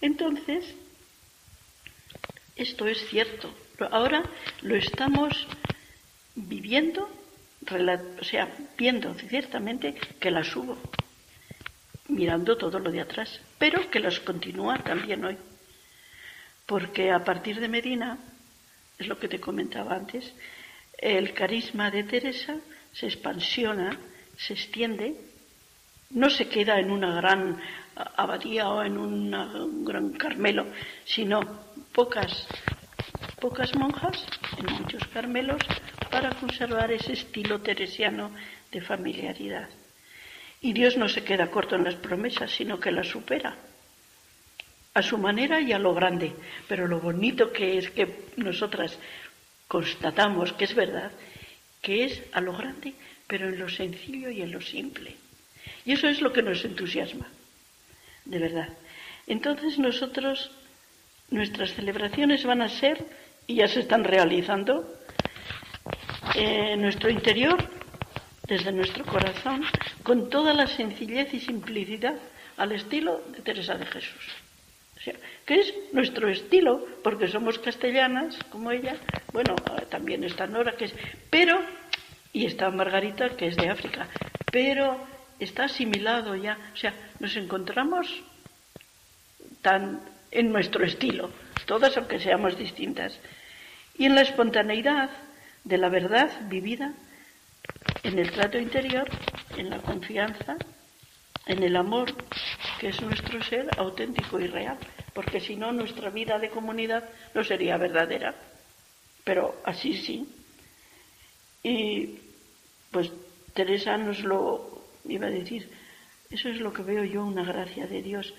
[0.00, 0.74] Entonces,
[2.56, 3.52] esto es cierto.
[3.90, 4.22] Ahora
[4.62, 5.46] lo estamos
[6.34, 7.08] viviendo,
[7.72, 10.76] o sea, viendo ciertamente que las hubo,
[12.08, 15.36] mirando todo lo de atrás, pero que las continúa también hoy.
[16.66, 18.18] Porque a partir de Medina,
[18.98, 20.32] es lo que te comentaba antes,
[20.98, 22.56] el carisma de Teresa
[22.92, 23.96] se expansiona,
[24.36, 25.14] se extiende,
[26.10, 27.60] no se queda en una gran
[28.16, 30.66] abadía o en una- un gran Carmelo,
[31.04, 31.40] sino
[31.92, 32.46] pocas,
[33.40, 34.24] pocas monjas
[34.58, 35.62] en muchos Carmelos
[36.10, 38.30] para conservar ese estilo teresiano
[38.70, 39.68] de familiaridad.
[40.60, 43.56] Y Dios no se queda corto en las promesas, sino que las supera
[44.92, 46.32] a su manera y a lo grande.
[46.68, 48.98] Pero lo bonito que es que nosotras
[49.68, 51.12] constatamos que es verdad,
[51.80, 52.94] que es a lo grande,
[53.26, 55.16] pero en lo sencillo y en lo simple.
[55.84, 57.28] Y eso es lo que nos entusiasma,
[58.24, 58.68] de verdad.
[59.26, 60.50] Entonces nosotros,
[61.30, 63.04] nuestras celebraciones van a ser,
[63.46, 64.92] y ya se están realizando,
[66.34, 67.56] eh, nuestro interior,
[68.46, 69.62] desde nuestro corazón,
[70.02, 72.16] con toda la sencillez y simplicidad
[72.56, 74.26] al estilo de Teresa de Jesús.
[74.96, 75.14] O sea,
[75.46, 78.96] que es nuestro estilo, porque somos castellanas, como ella,
[79.32, 80.94] bueno, eh, también está Nora, que es,
[81.30, 81.60] pero,
[82.32, 84.08] y está Margarita, que es de África,
[84.52, 85.00] pero
[85.38, 88.22] está asimilado ya, o sea, nos encontramos
[89.62, 91.30] tan en nuestro estilo,
[91.66, 93.18] todas aunque seamos distintas,
[93.96, 95.10] y en la espontaneidad
[95.64, 96.92] de la verdad vivida,
[98.02, 99.08] en el trato interior,
[99.56, 100.56] en la confianza,
[101.46, 102.12] en el amor,
[102.78, 104.78] que es nuestro ser auténtico y real,
[105.14, 108.34] porque si no nuestra vida de comunidad no sería verdadera.
[109.24, 110.26] Pero así sí.
[111.62, 112.18] Y
[112.90, 113.12] pues
[113.52, 115.68] Teresa nos lo iba a decir,
[116.30, 118.32] eso es lo que veo yo, una gracia de Dios.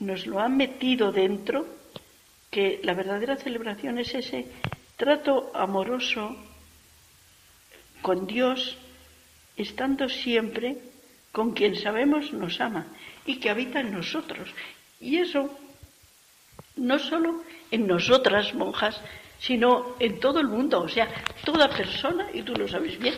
[0.00, 1.66] Nos lo ha metido dentro,
[2.50, 4.46] que la verdadera celebración es ese
[5.02, 6.36] trato amoroso
[8.02, 8.78] con Dios,
[9.56, 10.78] estando siempre
[11.32, 12.86] con quien sabemos nos ama
[13.26, 14.48] y que habita en nosotros.
[15.00, 15.58] Y eso
[16.76, 19.00] no solo en nosotras, monjas,
[19.40, 20.80] sino en todo el mundo.
[20.80, 21.08] O sea,
[21.44, 23.16] toda persona, y tú lo sabes bien,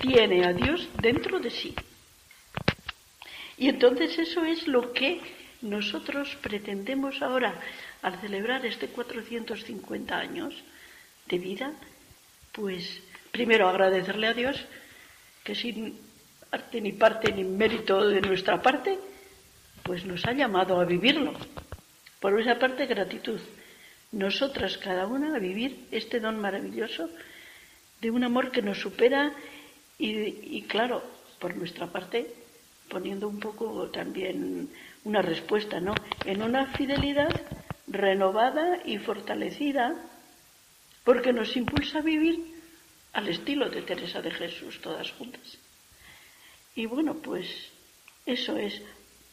[0.00, 1.74] tiene a Dios dentro de sí.
[3.56, 5.20] Y entonces eso es lo que
[5.62, 7.60] nosotros pretendemos ahora,
[8.02, 10.54] al celebrar este 450 años
[11.28, 11.72] de vida,
[12.52, 14.56] pues primero agradecerle a Dios
[15.44, 15.98] que sin
[16.50, 18.98] arte ni parte ni mérito de nuestra parte,
[19.82, 21.34] pues nos ha llamado a vivirlo.
[22.20, 23.40] Por esa parte, gratitud.
[24.12, 27.08] Nosotras, cada una, a vivir este don maravilloso
[28.00, 29.32] de un amor que nos supera
[29.98, 31.02] y, y claro,
[31.38, 32.26] por nuestra parte,
[32.88, 34.70] poniendo un poco también
[35.04, 35.94] una respuesta, ¿no?
[36.24, 37.30] En una fidelidad
[37.86, 39.94] renovada y fortalecida,
[41.08, 42.36] porque nos impulsa a vivir
[43.14, 45.56] al estilo de Teresa de Jesús, todas juntas.
[46.74, 47.48] Y bueno, pues
[48.26, 48.82] eso es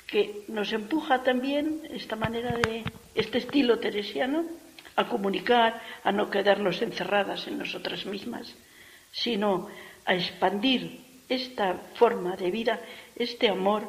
[0.08, 4.46] que nos empuja también esta manera de, este estilo teresiano,
[4.96, 8.56] a comunicar, a no quedarnos encerradas en nosotras mismas,
[9.12, 9.68] sino
[10.06, 12.80] a expandir esta forma de vida,
[13.18, 13.84] este amor,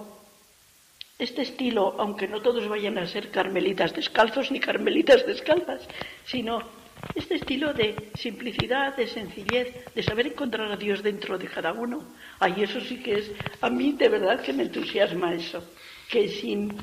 [1.20, 5.86] este estilo, aunque no todos vayan a ser carmelitas descalzos ni carmelitas descalzas,
[6.24, 6.75] sino
[7.14, 12.14] este estilo de simplicidad, de sencillez, de saber encontrar a Dios dentro de cada uno.
[12.38, 15.64] Ay, eso sí que es, a mí de verdad que me entusiasma eso,
[16.10, 16.76] que sin,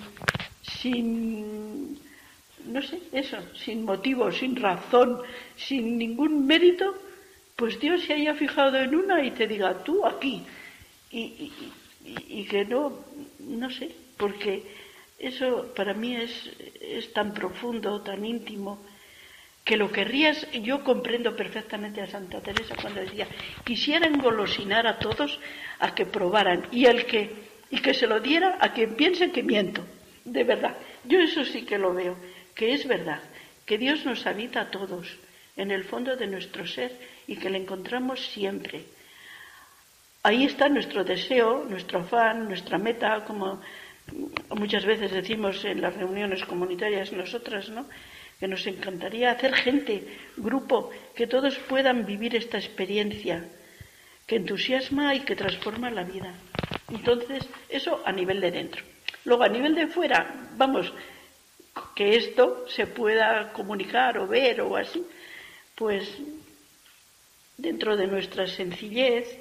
[0.62, 2.00] sin,
[2.66, 5.22] no sé, eso, sin motivo, sin razón,
[5.56, 6.96] sin ningún mérito,
[7.56, 10.44] pues Dios se haya fijado en una y te diga, tú aquí.
[11.12, 11.74] Y, y,
[12.06, 13.06] y- y que no,
[13.40, 14.64] no sé, porque
[15.20, 16.50] eso para mí es,
[16.82, 18.84] es tan profundo, tan íntimo,
[19.64, 23.28] que lo querrías, yo comprendo perfectamente a Santa Teresa cuando decía,
[23.64, 25.40] quisiera engolosinar a todos
[25.80, 29.42] a que probaran y el que y que se lo diera a quien piense que
[29.42, 29.84] miento,
[30.26, 30.78] de verdad.
[31.06, 32.16] Yo eso sí que lo veo,
[32.54, 33.20] que es verdad,
[33.66, 35.18] que Dios nos habita a todos
[35.58, 36.92] en el fondo de nuestro ser
[37.26, 38.86] y que le encontramos siempre.
[40.22, 43.60] Ahí está nuestro deseo, nuestro afán, nuestra meta, como
[44.56, 47.88] muchas veces decimos en las reuniones comunitarias nosotras, ¿no?
[48.44, 50.04] Que nos encantaría hacer gente,
[50.36, 53.48] grupo, que todos puedan vivir esta experiencia
[54.28, 56.36] que entusiasma y que transforma la vida.
[56.92, 58.84] Entonces, eso a nivel de dentro.
[59.24, 60.92] Luego, a nivel de fuera, vamos,
[61.96, 65.02] que esto se pueda comunicar o ver o así,
[65.74, 66.04] pues
[67.56, 69.40] dentro de nuestra sencillez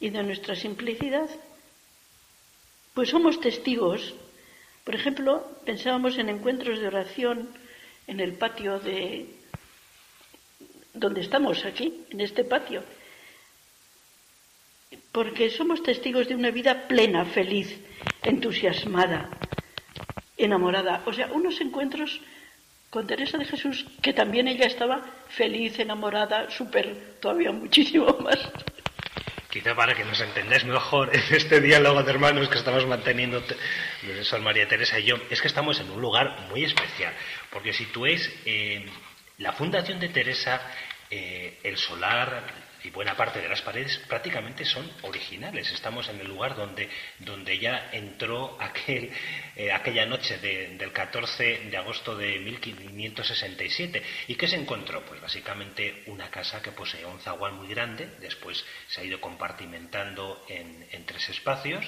[0.00, 1.30] y de nuestra simplicidad,
[2.94, 4.12] pues somos testigos.
[4.82, 7.59] Por ejemplo, pensábamos en encuentros de oración
[8.10, 9.24] en el patio de
[10.92, 12.82] donde estamos aquí, en este patio,
[15.12, 17.78] porque somos testigos de una vida plena, feliz,
[18.24, 19.30] entusiasmada,
[20.36, 21.02] enamorada.
[21.06, 22.20] O sea, unos encuentros
[22.90, 28.40] con Teresa de Jesús, que también ella estaba feliz, enamorada, súper, todavía muchísimo más.
[29.50, 33.42] Quizá para que nos entendáis mejor en este diálogo de hermanos que estamos manteniendo
[34.22, 37.12] San María Teresa y yo, es que estamos en un lugar muy especial,
[37.50, 38.86] porque si tú es eh,
[39.38, 40.60] la fundación de Teresa,
[41.10, 45.70] eh, el solar, y buena parte de las paredes prácticamente son originales.
[45.72, 49.10] Estamos en el lugar donde, donde ya entró aquel,
[49.56, 54.02] eh, aquella noche del 14 de agosto de 1567.
[54.28, 55.04] ¿Y qué se encontró?
[55.04, 60.44] Pues básicamente una casa que posee un zaguán muy grande, después se ha ido compartimentando
[60.48, 61.84] en, en tres espacios,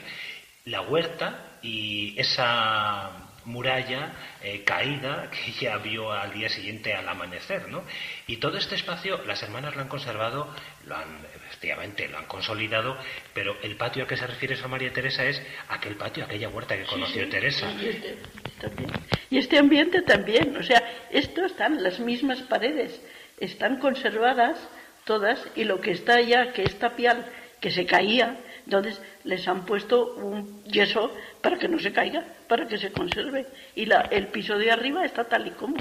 [0.64, 4.12] la huerta y esa muralla
[4.43, 7.82] eh, caída que ella vio al día siguiente al amanecer, ¿no?
[8.26, 10.49] Y todo este espacio las hermanas lo han conservado,
[10.86, 12.97] lo han efectivamente lo han consolidado,
[13.34, 16.76] pero el patio a que se refiere San María Teresa es aquel patio, aquella huerta
[16.76, 17.70] que conoció Teresa.
[17.72, 18.16] Y este,
[19.30, 23.01] y este ambiente también, o sea, esto están las mismas paredes,
[23.38, 24.57] están conservadas
[25.05, 27.26] todas y lo que está allá, que es tapial,
[27.61, 32.66] que se caía, entonces les han puesto un yeso para que no se caiga, para
[32.66, 33.46] que se conserve.
[33.74, 35.76] Y la, el piso de arriba está tal y como.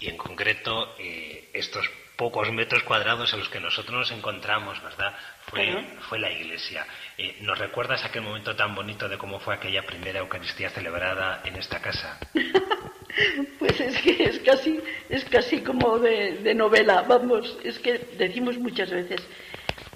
[0.00, 5.14] Y en concreto, eh, estos pocos metros cuadrados en los que nosotros nos encontramos, ¿verdad?
[5.46, 6.86] Fue, fue la iglesia.
[7.18, 11.56] Eh, ¿Nos recuerdas aquel momento tan bonito de cómo fue aquella primera Eucaristía celebrada en
[11.56, 12.18] esta casa?
[13.58, 18.56] pues es que es casi, es casi como de, de novela, vamos, es que decimos
[18.58, 19.20] muchas veces,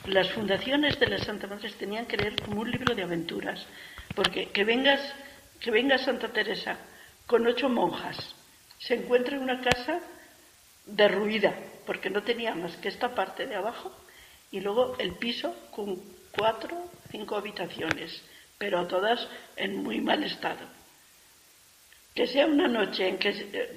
[0.07, 3.67] las fundaciones de las Santa Madres tenían que leer como un libro de aventuras,
[4.15, 4.65] porque que
[5.61, 6.79] que venga Santa Teresa
[7.27, 8.35] con ocho monjas,
[8.79, 10.01] se encuentra en una casa
[10.87, 11.55] derruida,
[11.85, 13.93] porque no tenía más que esta parte de abajo,
[14.51, 16.01] y luego el piso con
[16.31, 18.23] cuatro, cinco habitaciones,
[18.59, 20.77] pero todas en muy mal estado.
[22.15, 23.33] Que sea una noche en que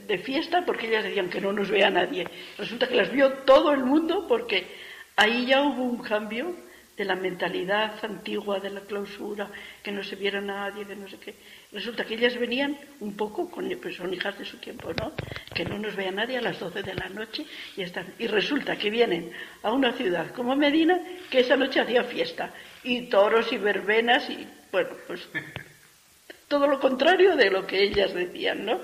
[0.07, 2.25] de fiesta, porque ellas decían que no nos vea nadie.
[2.57, 4.65] Resulta que las vio todo el mundo porque
[5.22, 6.55] Ahí ya hubo un cambio
[6.95, 9.51] de la mentalidad antigua de la clausura,
[9.84, 11.36] que no se viera nadie, que no sé qué.
[11.74, 15.11] Resulta que ellas venían un poco, con, pues son hijas de su tiempo, ¿no?
[15.53, 17.45] Que no nos vea nadie a las 12 de la noche
[17.76, 18.13] y están.
[18.17, 19.30] Y resulta que vienen
[19.61, 20.97] a una ciudad como Medina,
[21.30, 22.53] que esa noche hacía fiesta,
[22.86, 25.28] y toros y verbenas, y bueno, pues
[26.47, 28.80] todo lo contrario de lo que ellas decían, ¿no?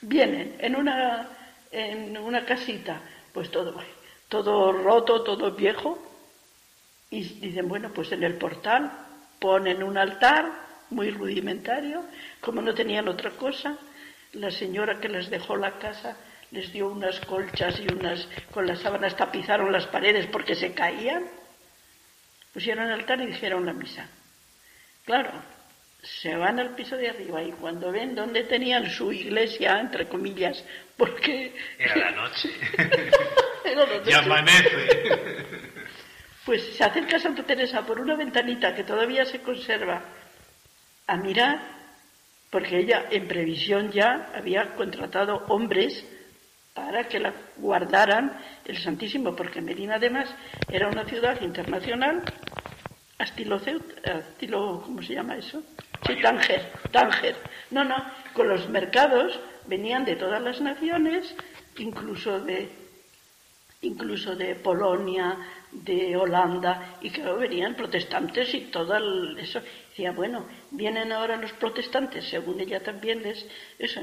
[0.00, 1.28] Vienen en una,
[1.70, 3.00] en una casita,
[3.32, 3.80] pues todo,
[4.30, 5.98] todo roto, todo viejo.
[7.10, 8.90] Y dicen, bueno, pues en el portal
[9.38, 10.50] ponen un altar
[10.88, 12.04] muy rudimentario,
[12.40, 13.76] como no tenían otra cosa.
[14.32, 16.16] La señora que les dejó la casa
[16.52, 21.24] les dio unas colchas y unas, con las sábanas tapizaron las paredes porque se caían.
[22.52, 24.08] Pusieron el altar y dijeron la misa.
[25.04, 25.30] Claro,
[26.02, 30.64] se van al piso de arriba y cuando ven dónde tenían su iglesia, entre comillas,
[30.96, 31.54] porque...
[31.78, 32.50] Era la noche.
[34.06, 35.46] Y amanece.
[36.44, 40.02] Pues se acerca Santa Teresa por una ventanita que todavía se conserva
[41.06, 41.60] a mirar,
[42.50, 46.04] porque ella en previsión ya había contratado hombres
[46.74, 50.34] para que la guardaran el Santísimo, porque Medina además
[50.68, 52.22] era una ciudad internacional,
[53.24, 53.60] estilo,
[54.02, 55.62] estilo ¿cómo se llama eso?
[56.06, 57.36] Sí, Tánger, Tánger.
[57.70, 57.96] No, no,
[58.32, 61.34] con los mercados venían de todas las naciones,
[61.78, 62.68] incluso de
[63.82, 65.38] incluso de Polonia,
[65.72, 68.94] de Holanda, y que venían protestantes y todo
[69.38, 69.60] eso.
[69.88, 73.46] Decía, bueno, vienen ahora los protestantes, según ella también les,
[73.78, 74.02] eso,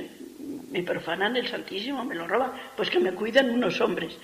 [0.71, 4.17] me profanan el Santísimo, me lo roban, pues que me cuidan unos hombres.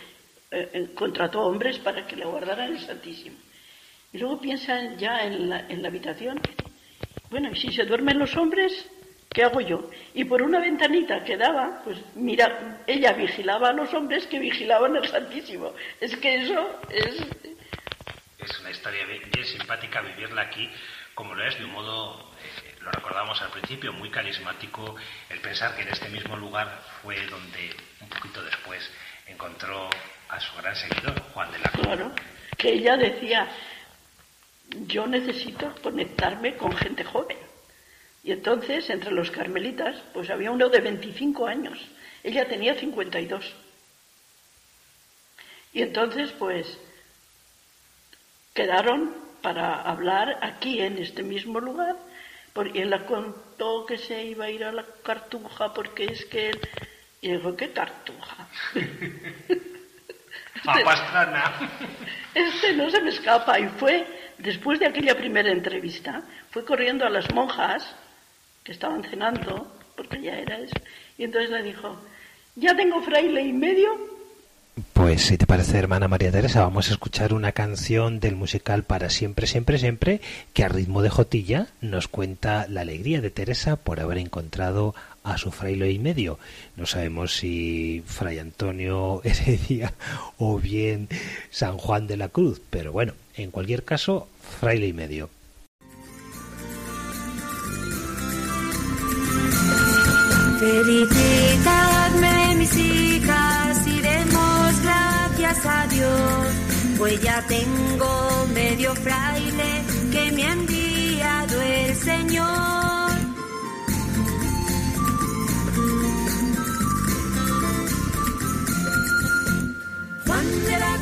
[0.50, 3.38] Eh, eh, contrató hombres para que le guardaran el Santísimo.
[4.14, 6.40] Y luego piensan ya en la, en la habitación,
[7.30, 8.88] bueno, y si se duermen los hombres,
[9.34, 9.90] ¿Qué hago yo?
[10.14, 14.96] Y por una ventanita que daba, pues mira, ella vigilaba a los hombres que vigilaban
[14.96, 15.74] al Santísimo.
[16.00, 17.16] Es que eso es...
[18.38, 20.70] Es una historia bien, simpática vivirla aquí,
[21.16, 24.96] como lo es, de un modo, eh, lo recordamos al principio, muy carismático,
[25.30, 28.88] el pensar que en este mismo lugar fue donde, un poquito después,
[29.28, 29.90] encontró
[30.30, 31.86] a su gran seguidor, Juan de la Cruz.
[31.86, 32.12] Claro,
[32.58, 33.48] que ella decía,
[34.88, 37.38] yo necesito conectarme con gente joven
[38.24, 41.78] y entonces, entre los carmelitas, pues había uno de 25 años.
[42.24, 43.54] Ella tenía 52.
[45.74, 46.78] Y entonces, pues,
[48.54, 51.98] quedaron para hablar aquí, en este mismo lugar,
[52.54, 56.52] porque él la contó que se iba a ir a la cartuja porque es que
[56.52, 56.62] él...
[57.20, 58.50] Y dijo, ¿qué cartuja?
[62.34, 63.60] este no se me escapa.
[63.60, 64.08] Y fue,
[64.38, 67.84] después de aquella primera entrevista, fue corriendo a las monjas
[68.64, 70.76] que estaban cenando, porque ya era eso,
[71.18, 71.98] y entonces le dijo,
[72.56, 73.90] ya tengo fraile y medio
[74.94, 79.10] Pues si te parece, hermana María Teresa, vamos a escuchar una canción del musical Para
[79.10, 80.22] siempre, siempre, siempre,
[80.54, 85.38] que a ritmo de jotilla nos cuenta la alegría de Teresa por haber encontrado a
[85.38, 86.38] su fraile y medio.
[86.76, 89.94] No sabemos si Fray Antonio Heredia
[90.38, 91.08] o bien
[91.50, 94.28] San Juan de la Cruz, pero bueno, en cualquier caso,
[94.60, 95.30] fraile y medio.
[100.60, 106.48] Felicitadme mis hijas y demos gracias a Dios,
[106.98, 112.93] pues ya tengo medio fraile que me ha enviado el Señor.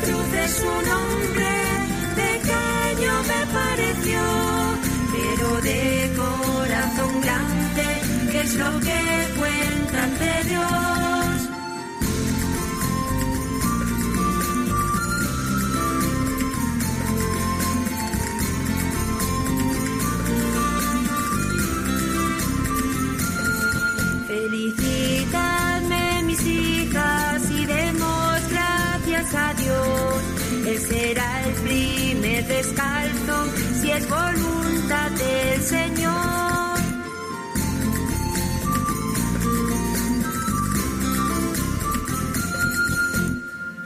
[0.01, 1.51] De Cruz es un hombre
[2.15, 4.21] pequeño me pareció,
[5.11, 7.85] pero de corazón grande,
[8.31, 8.99] que es lo que
[9.37, 10.71] cuentan de Dios.
[24.27, 25.00] Felicitadme
[30.87, 33.37] será el primer descalzo
[33.79, 36.79] si es voluntad del Señor.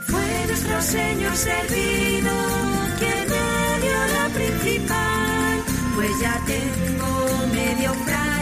[0.06, 2.32] Fue nuestro Señor servido
[2.98, 8.35] quien me dio la principal, pues ya tengo medio fraile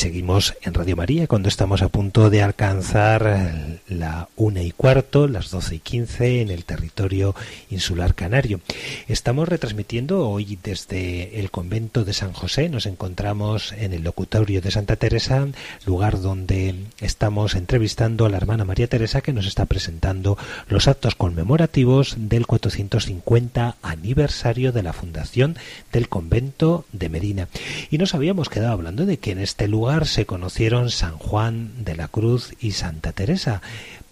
[0.00, 5.50] seguimos en Radio María cuando estamos a punto de alcanzar la una y cuarto, las
[5.50, 7.34] doce y quince en el territorio
[7.68, 8.60] insular canario.
[9.08, 12.70] Estamos retransmitiendo hoy desde el convento de San José.
[12.70, 15.46] Nos encontramos en el locutorio de Santa Teresa,
[15.84, 20.38] lugar donde estamos entrevistando a la hermana María Teresa que nos está presentando
[20.70, 25.58] los actos conmemorativos del 450 aniversario de la fundación
[25.92, 27.48] del convento de Medina.
[27.90, 31.96] Y nos habíamos quedado hablando de que en este lugar se conocieron San Juan de
[31.96, 33.60] la Cruz y Santa Teresa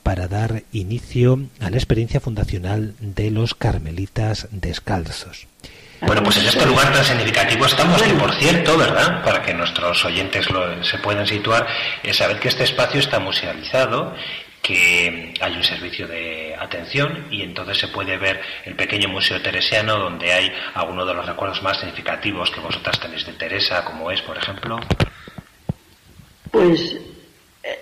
[0.02, 5.46] para dar inicio a la experiencia fundacional de los carmelitas descalzos.
[6.00, 9.22] Bueno, pues en este lugar tan significativo estamos, que por cierto, ¿verdad?
[9.24, 10.46] Para que nuestros oyentes
[10.82, 11.66] se puedan situar,
[12.02, 14.14] es saber que este espacio está musealizado,
[14.62, 19.98] que hay un servicio de atención y entonces se puede ver el pequeño museo teresiano
[19.98, 24.20] donde hay algunos de los recuerdos más significativos que vosotras tenéis de Teresa, como es,
[24.22, 24.78] por ejemplo.
[26.51, 26.99] Pues
[27.62, 27.78] eh,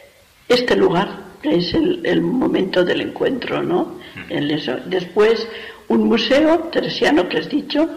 [0.49, 3.99] este lugar es el, el momento del encuentro, ¿no?
[4.29, 4.77] El eso.
[4.87, 5.47] Después
[5.89, 7.89] un museo teresiano que has dicho,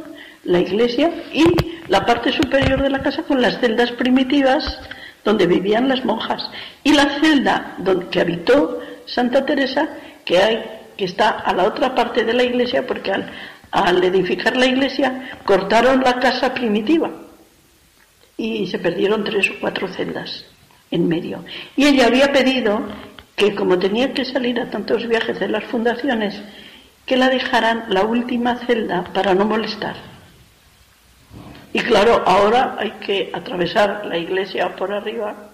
[0.43, 1.45] la iglesia y
[1.87, 4.79] la parte superior de la casa con las celdas primitivas
[5.23, 6.49] donde vivían las monjas
[6.83, 9.89] y la celda donde que habitó Santa Teresa
[10.23, 10.63] que hay
[10.97, 13.31] que está a la otra parte de la iglesia porque al,
[13.71, 17.11] al edificar la iglesia cortaron la casa primitiva
[18.37, 20.45] y se perdieron tres o cuatro celdas
[20.91, 21.43] en medio.
[21.75, 22.81] Y ella había pedido
[23.35, 26.41] que como tenía que salir a tantos viajes de las fundaciones,
[27.05, 29.95] que la dejaran la última celda para no molestar.
[31.71, 35.51] Y claro, ahora hay que atravesar la iglesia por arriba,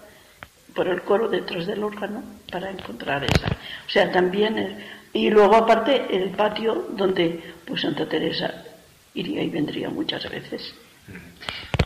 [0.74, 3.48] por el coro detrás del órgano, para encontrar esa.
[3.48, 4.84] O sea, también,
[5.14, 8.64] y luego aparte el patio donde pues Santa Teresa
[9.14, 10.74] iría y vendría muchas veces.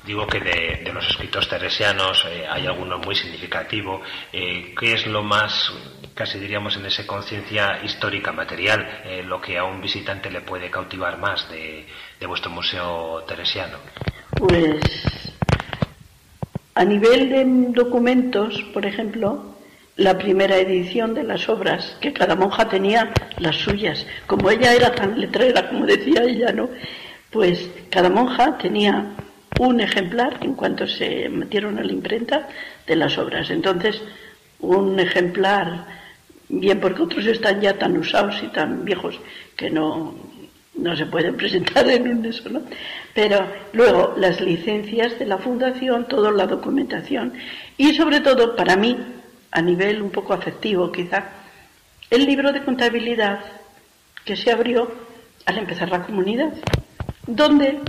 [0.10, 4.02] Digo que de, los escritos teresianos eh, hay alguno muy significativo.
[4.34, 5.72] Eh, ¿Qué es lo más,
[6.16, 10.72] casi diríamos, en esa conciencia histórica, material, eh, lo que a un visitante le puede
[10.72, 11.86] cautivar más de,
[12.20, 13.78] de vuestro museo teresiano?
[14.32, 14.82] Pues
[16.74, 17.46] a nivel de
[17.80, 19.58] documentos, por ejemplo,
[19.96, 24.08] la primera edición de las obras, que cada monja tenía las suyas.
[24.26, 26.68] Como ella era tan letrera, como decía ella, ¿no?
[27.30, 29.16] Pues cada monja tenía
[29.60, 32.48] un ejemplar en cuanto se metieron a la imprenta
[32.88, 33.50] de las obras.
[33.52, 34.02] Entonces,
[34.62, 35.86] un ejemplar,
[36.48, 39.20] bien porque otros están ya tan usados y tan viejos
[39.58, 40.16] que no,
[40.76, 42.62] no se pueden presentar en un eso, ¿no?
[43.14, 47.34] Pero luego las licencias de la fundación, toda la documentación
[47.78, 48.98] y sobre todo para mí,
[49.52, 51.32] a nivel un poco afectivo quizá,
[52.10, 53.40] el libro de contabilidad
[54.24, 54.90] que se abrió
[55.46, 56.54] al empezar la comunidad,
[57.28, 57.80] donde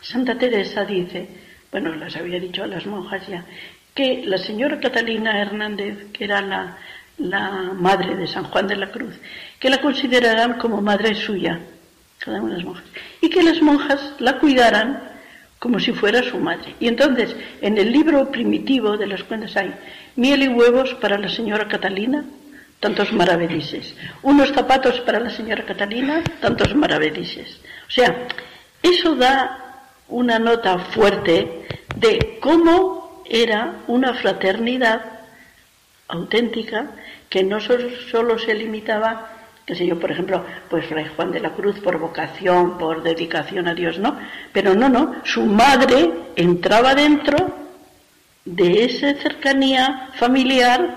[0.00, 1.28] Santa Teresa dice,
[1.70, 3.44] bueno, las había dicho a las monjas ya,
[3.94, 6.78] que la señora Catalina Hernández, que era la,
[7.18, 9.14] la madre de San Juan de la Cruz,
[9.58, 11.60] que la consideraran como madre suya,
[12.18, 12.84] cada una de las monjas,
[13.20, 15.02] y que las monjas la cuidaran
[15.58, 16.74] como si fuera su madre.
[16.78, 19.74] Y entonces, en el libro primitivo de las cuentas hay
[20.14, 22.24] miel y huevos para la señora Catalina,
[22.80, 23.94] tantos maravedices.
[24.22, 27.60] Unos zapatos para la señora Catalina, tantos maravedices.
[27.88, 28.28] O sea,
[28.82, 29.67] eso da
[30.08, 35.02] una nota fuerte de cómo era una fraternidad
[36.08, 36.90] auténtica
[37.28, 39.38] que no solo se limitaba
[39.68, 43.68] qué sé yo, por ejemplo, pues Fray Juan de la Cruz por vocación, por dedicación
[43.68, 44.18] a Dios, ¿no?
[44.50, 47.36] Pero no, no, su madre entraba dentro
[48.46, 50.96] de esa cercanía familiar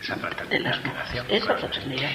[0.00, 0.16] esa
[0.48, 0.78] de las
[1.28, 2.10] esa fraternidad.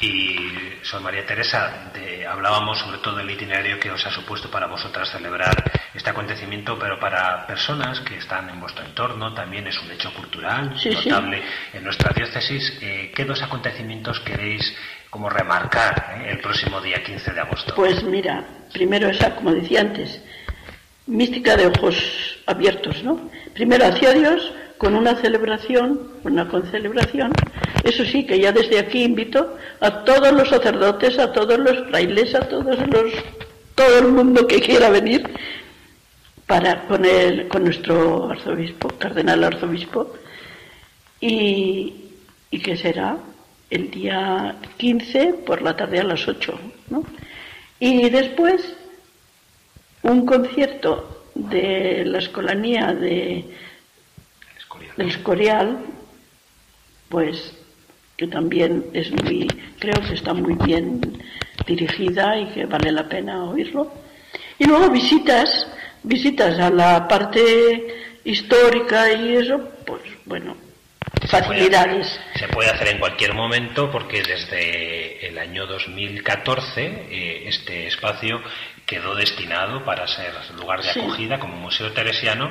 [0.00, 0.36] Y,
[0.82, 1.90] Sor María Teresa,
[2.28, 5.54] hablábamos sobre todo del itinerario que os ha supuesto para vosotras celebrar
[5.94, 10.74] este acontecimiento, pero para personas que están en vuestro entorno también es un hecho cultural
[10.84, 11.42] notable
[11.72, 12.78] en nuestra diócesis.
[12.80, 14.74] Eh, ¿Qué dos acontecimientos queréis
[15.10, 17.74] como remarcar eh, el próximo día 15 de agosto?
[17.74, 20.22] Pues mira, primero esa, como decía antes,
[21.06, 23.30] mística de ojos abiertos, ¿no?
[23.54, 27.32] Primero hacia Dios con una celebración, una concelebración.
[27.84, 32.34] Eso sí, que ya desde aquí invito a todos los sacerdotes, a todos los frailes,
[32.34, 33.12] a todos los,
[33.74, 35.28] todo el mundo que quiera venir
[36.46, 40.14] para poner con nuestro arzobispo, cardenal arzobispo,
[41.20, 41.92] y,
[42.50, 43.18] y que será
[43.68, 46.58] el día 15 por la tarde a las 8.
[46.90, 47.04] ¿no?
[47.80, 48.74] Y después
[50.02, 53.44] un concierto de la escolanía de,
[54.98, 55.78] del Escorial,
[57.08, 57.54] pues
[58.16, 59.46] que también es muy,
[59.78, 61.00] creo que está muy bien
[61.64, 63.92] dirigida y que vale la pena oírlo.
[64.58, 65.68] Y luego visitas,
[66.02, 70.56] visitas a la parte histórica y eso, pues bueno,
[71.28, 72.20] facilidades.
[72.34, 78.42] Se puede, hacer, en cualquier momento porque desde el año 2014 eh, este espacio
[78.84, 82.50] quedó destinado para ser lugar de acogida como Museo Teresiano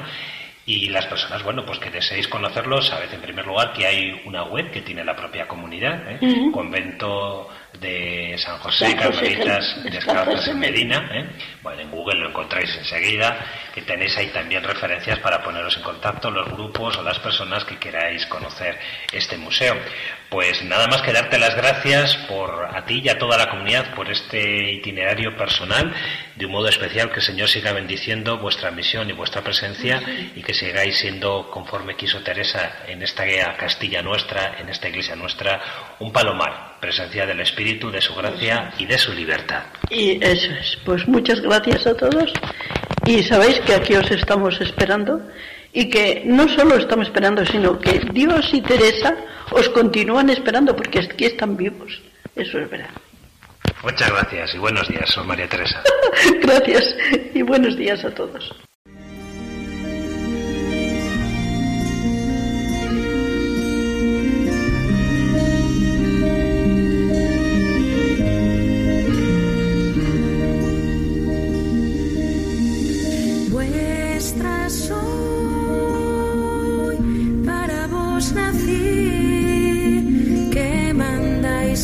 [0.70, 4.44] y las personas, bueno, pues que deseéis conocerlo, sabed en primer lugar que hay una
[4.44, 6.52] web que tiene la propia comunidad, ¿eh?
[6.52, 7.48] Convento
[7.80, 11.10] de San José, Carmelitas Descalzas en Medina.
[11.14, 11.30] ¿eh?
[11.62, 13.38] Bueno, en Google lo encontráis enseguida,
[13.74, 17.78] que tenéis ahí también referencias para poneros en contacto los grupos o las personas que
[17.78, 18.78] queráis conocer
[19.12, 19.76] este museo.
[20.30, 23.94] Pues nada más que darte las gracias por a ti y a toda la comunidad
[23.96, 25.94] por este itinerario personal,
[26.36, 30.02] de un modo especial que el Señor siga bendiciendo vuestra misión y vuestra presencia
[30.36, 33.26] y que sigáis siendo, conforme quiso Teresa, en esta
[33.58, 38.86] Castilla nuestra, en esta iglesia nuestra, un palomar, presencia del Espíritu, de su gracia y
[38.86, 39.64] de su libertad.
[39.90, 42.32] Y eso es, pues muchas gracias a todos
[43.06, 45.22] y sabéis que aquí os estamos esperando
[45.74, 49.16] y que no solo estamos esperando, sino que Dios y Teresa
[49.52, 52.02] os continúan esperando porque aquí están vivos.
[52.36, 52.90] Eso es verdad.
[53.84, 55.82] Muchas gracias y buenos días, soy María Teresa.
[56.42, 56.96] gracias
[57.34, 58.56] y buenos días a todos.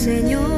[0.04, 0.53] Señor.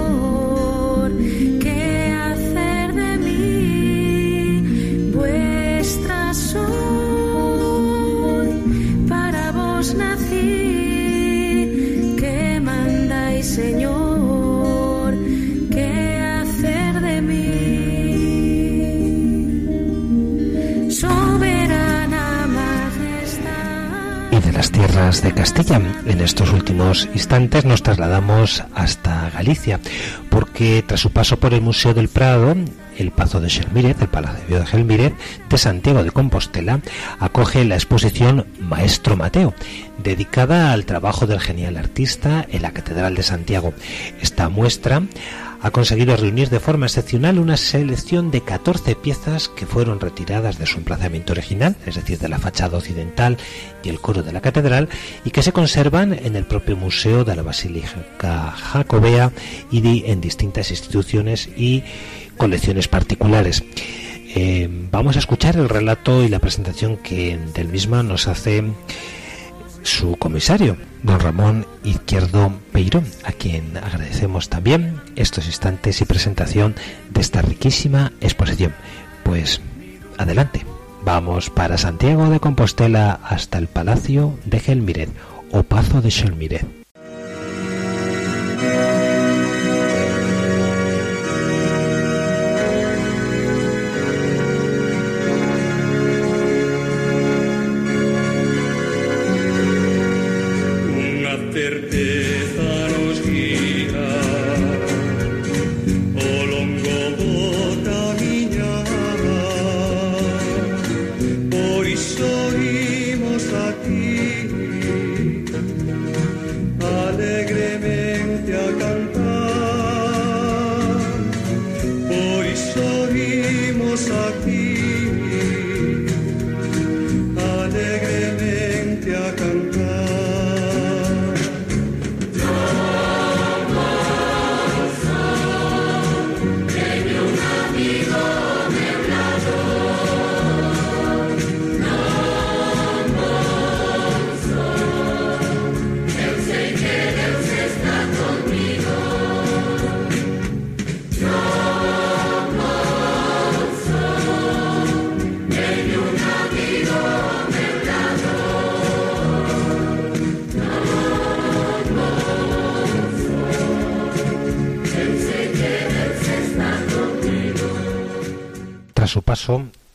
[24.75, 25.81] De Castilla.
[26.05, 29.79] En estos últimos instantes nos trasladamos hasta Galicia,
[30.29, 32.53] porque tras su paso por el Museo del Prado,
[32.97, 35.13] el Pazo de Xelmírez, el Palacio de Gelmírez
[35.49, 36.81] de Santiago de Compostela,
[37.19, 39.53] acoge la exposición Maestro Mateo,
[40.03, 43.73] dedicada al trabajo del genial artista en la Catedral de Santiago.
[44.21, 45.03] Esta muestra
[45.65, 50.67] ha conseguido reunir de forma excepcional una selección de 14 piezas que fueron retiradas de
[50.67, 53.37] su emplazamiento original, es decir, de la fachada occidental
[53.83, 54.89] y el coro de la catedral,
[55.23, 59.31] y que se conservan en el propio Museo de la Basílica Jacobea
[59.71, 61.81] y en distintas instituciones y
[62.37, 63.63] colecciones particulares.
[64.35, 68.63] Eh, vamos a escuchar el relato y la presentación que del misma nos hace
[69.85, 76.75] su comisario, don Ramón Izquierdo Peiro, a quien agradecemos también estos instantes y presentación
[77.11, 78.73] de esta riquísima exposición.
[79.23, 79.61] Pues
[80.17, 80.65] adelante,
[81.05, 85.11] Vamos para Santiago de Compostela hasta el Palacio de Gelmiret
[85.51, 86.84] o Pazo de Gelmiret.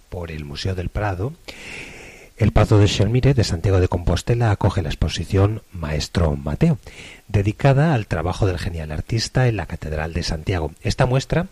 [0.08, 1.32] Por el Museo del Prado,
[2.36, 6.78] el Pazo de Xelmire de Santiago de Compostela acoge la exposición Maestro Mateo,
[7.26, 10.72] dedicada al trabajo del genial artista en la Catedral de Santiago.
[10.82, 11.48] Esta muestra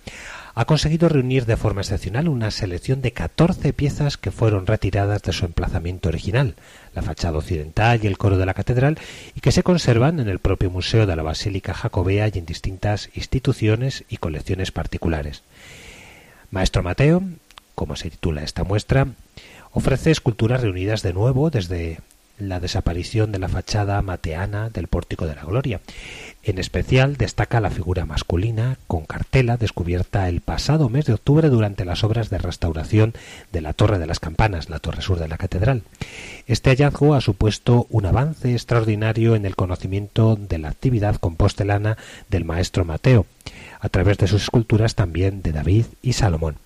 [0.55, 5.33] ha conseguido reunir de forma excepcional una selección de 14 piezas que fueron retiradas de
[5.33, 6.55] su emplazamiento original,
[6.95, 8.97] la fachada occidental y el coro de la catedral,
[9.35, 13.11] y que se conservan en el propio Museo de la Basílica Jacobea y en distintas
[13.15, 15.43] instituciones y colecciones particulares.
[16.51, 17.23] Maestro Mateo
[17.79, 19.07] como se titula esta muestra,
[19.71, 22.01] ofrece esculturas reunidas de nuevo desde
[22.37, 25.81] la desaparición de la fachada mateana del Pórtico de la Gloria.
[26.43, 31.85] En especial destaca la figura masculina con cartela descubierta el pasado mes de octubre durante
[31.85, 33.15] las obras de restauración
[33.53, 35.83] de la Torre de las Campanas, la torre sur de la catedral.
[36.49, 41.97] Este hallazgo ha supuesto un avance extraordinario en el conocimiento de la actividad compostelana
[42.29, 43.27] del maestro Mateo,
[43.81, 46.57] a través de sus esculturas también de David y Salomón.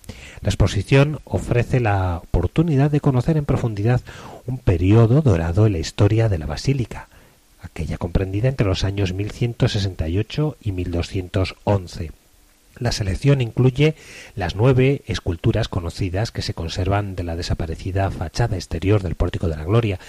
[0.41, 4.01] La exposición ofrece la oportunidad de conocer en profundidad
[4.45, 7.07] un periodo dorado en la historia de la basílica,
[7.61, 12.11] aquella comprendida entre los años 1168 y 1211.
[12.79, 13.95] La selección incluye
[14.35, 19.55] las nueve esculturas conocidas que se conservan de la desaparecida fachada exterior del Pórtico de
[19.55, 19.99] la Gloria,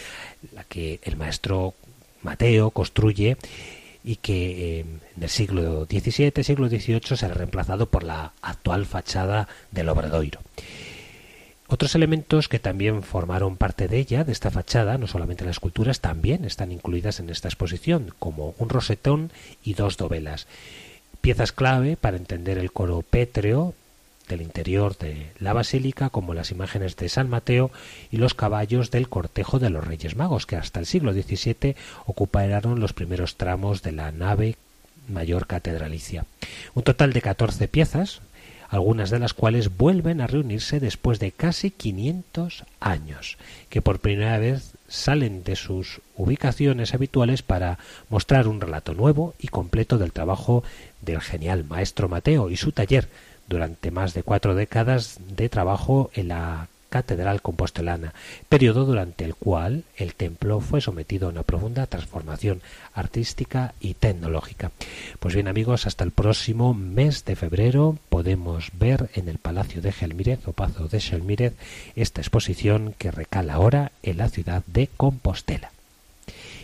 [0.55, 1.75] la que el maestro
[2.23, 3.37] Mateo construye
[4.05, 4.85] y que eh,
[5.17, 10.41] en el siglo XVII, siglo XVIII será reemplazado por la actual fachada del Obradoiro.
[11.67, 16.01] Otros elementos que también formaron parte de ella, de esta fachada, no solamente las esculturas,
[16.01, 19.33] también están incluidas en esta exposición, como un rosetón
[19.65, 20.47] y dos dovelas.
[21.23, 23.75] Piezas clave para entender el coro pétreo
[24.29, 27.71] del interior de la basílica, como las imágenes de San Mateo
[28.11, 32.81] y los caballos del cortejo de los Reyes Magos, que hasta el siglo XVII ocuparon
[32.81, 34.57] los primeros tramos de la nave
[35.09, 36.25] mayor catedralicia.
[36.75, 38.21] Un total de 14 piezas,
[38.69, 43.37] algunas de las cuales vuelven a reunirse después de casi 500 años,
[43.69, 49.49] que por primera vez salen de sus ubicaciones habituales para mostrar un relato nuevo y
[49.49, 50.65] completo del trabajo
[51.03, 53.09] del genial maestro Mateo y su taller,
[53.49, 58.15] durante más de cuatro décadas de trabajo en la Catedral Compostelana,
[58.49, 62.63] periodo durante el cual el templo fue sometido a una profunda transformación
[62.95, 64.71] artística y tecnológica.
[65.19, 69.91] Pues bien amigos, hasta el próximo mes de febrero podemos ver en el Palacio de
[69.91, 71.55] Gelmírez o Pazo de Gelmírez
[71.97, 75.74] esta exposición que recala ahora en la ciudad de Compostela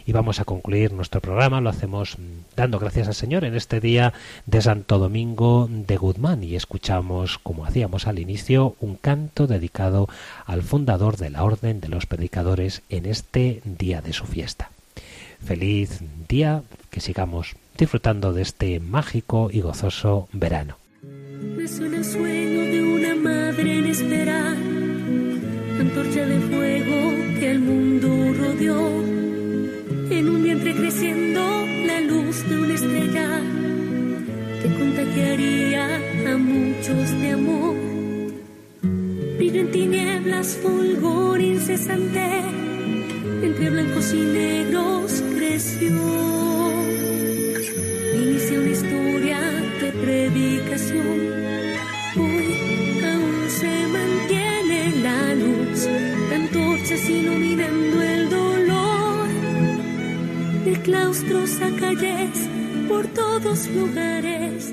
[0.07, 1.61] y vamos a concluir nuestro programa.
[1.61, 2.17] Lo hacemos
[2.57, 4.13] dando gracias al Señor en este día
[4.47, 10.09] de Santo Domingo de Guzmán y escuchamos, como hacíamos al inicio, un canto dedicado
[10.47, 14.71] al fundador de la Orden de los Predicadores en este día de su fiesta.
[15.45, 20.77] Feliz día, que sigamos disfrutando de este mágico y gozoso verano.
[22.03, 23.81] Sueño de una madre
[25.81, 29.10] antorcha de fuego que el mundo rodeó
[36.95, 37.77] muchos de amor.
[39.39, 42.43] Vive en tinieblas, fulgor incesante,
[43.43, 45.91] entre blancos y negros creció.
[48.15, 49.41] Inicia una historia
[49.81, 51.21] de predicación.
[52.17, 56.11] Hoy aún se mantiene la luz
[56.81, 59.29] noches iluminando el dolor,
[60.65, 62.49] de claustros a calles,
[62.89, 64.73] por todos lugares,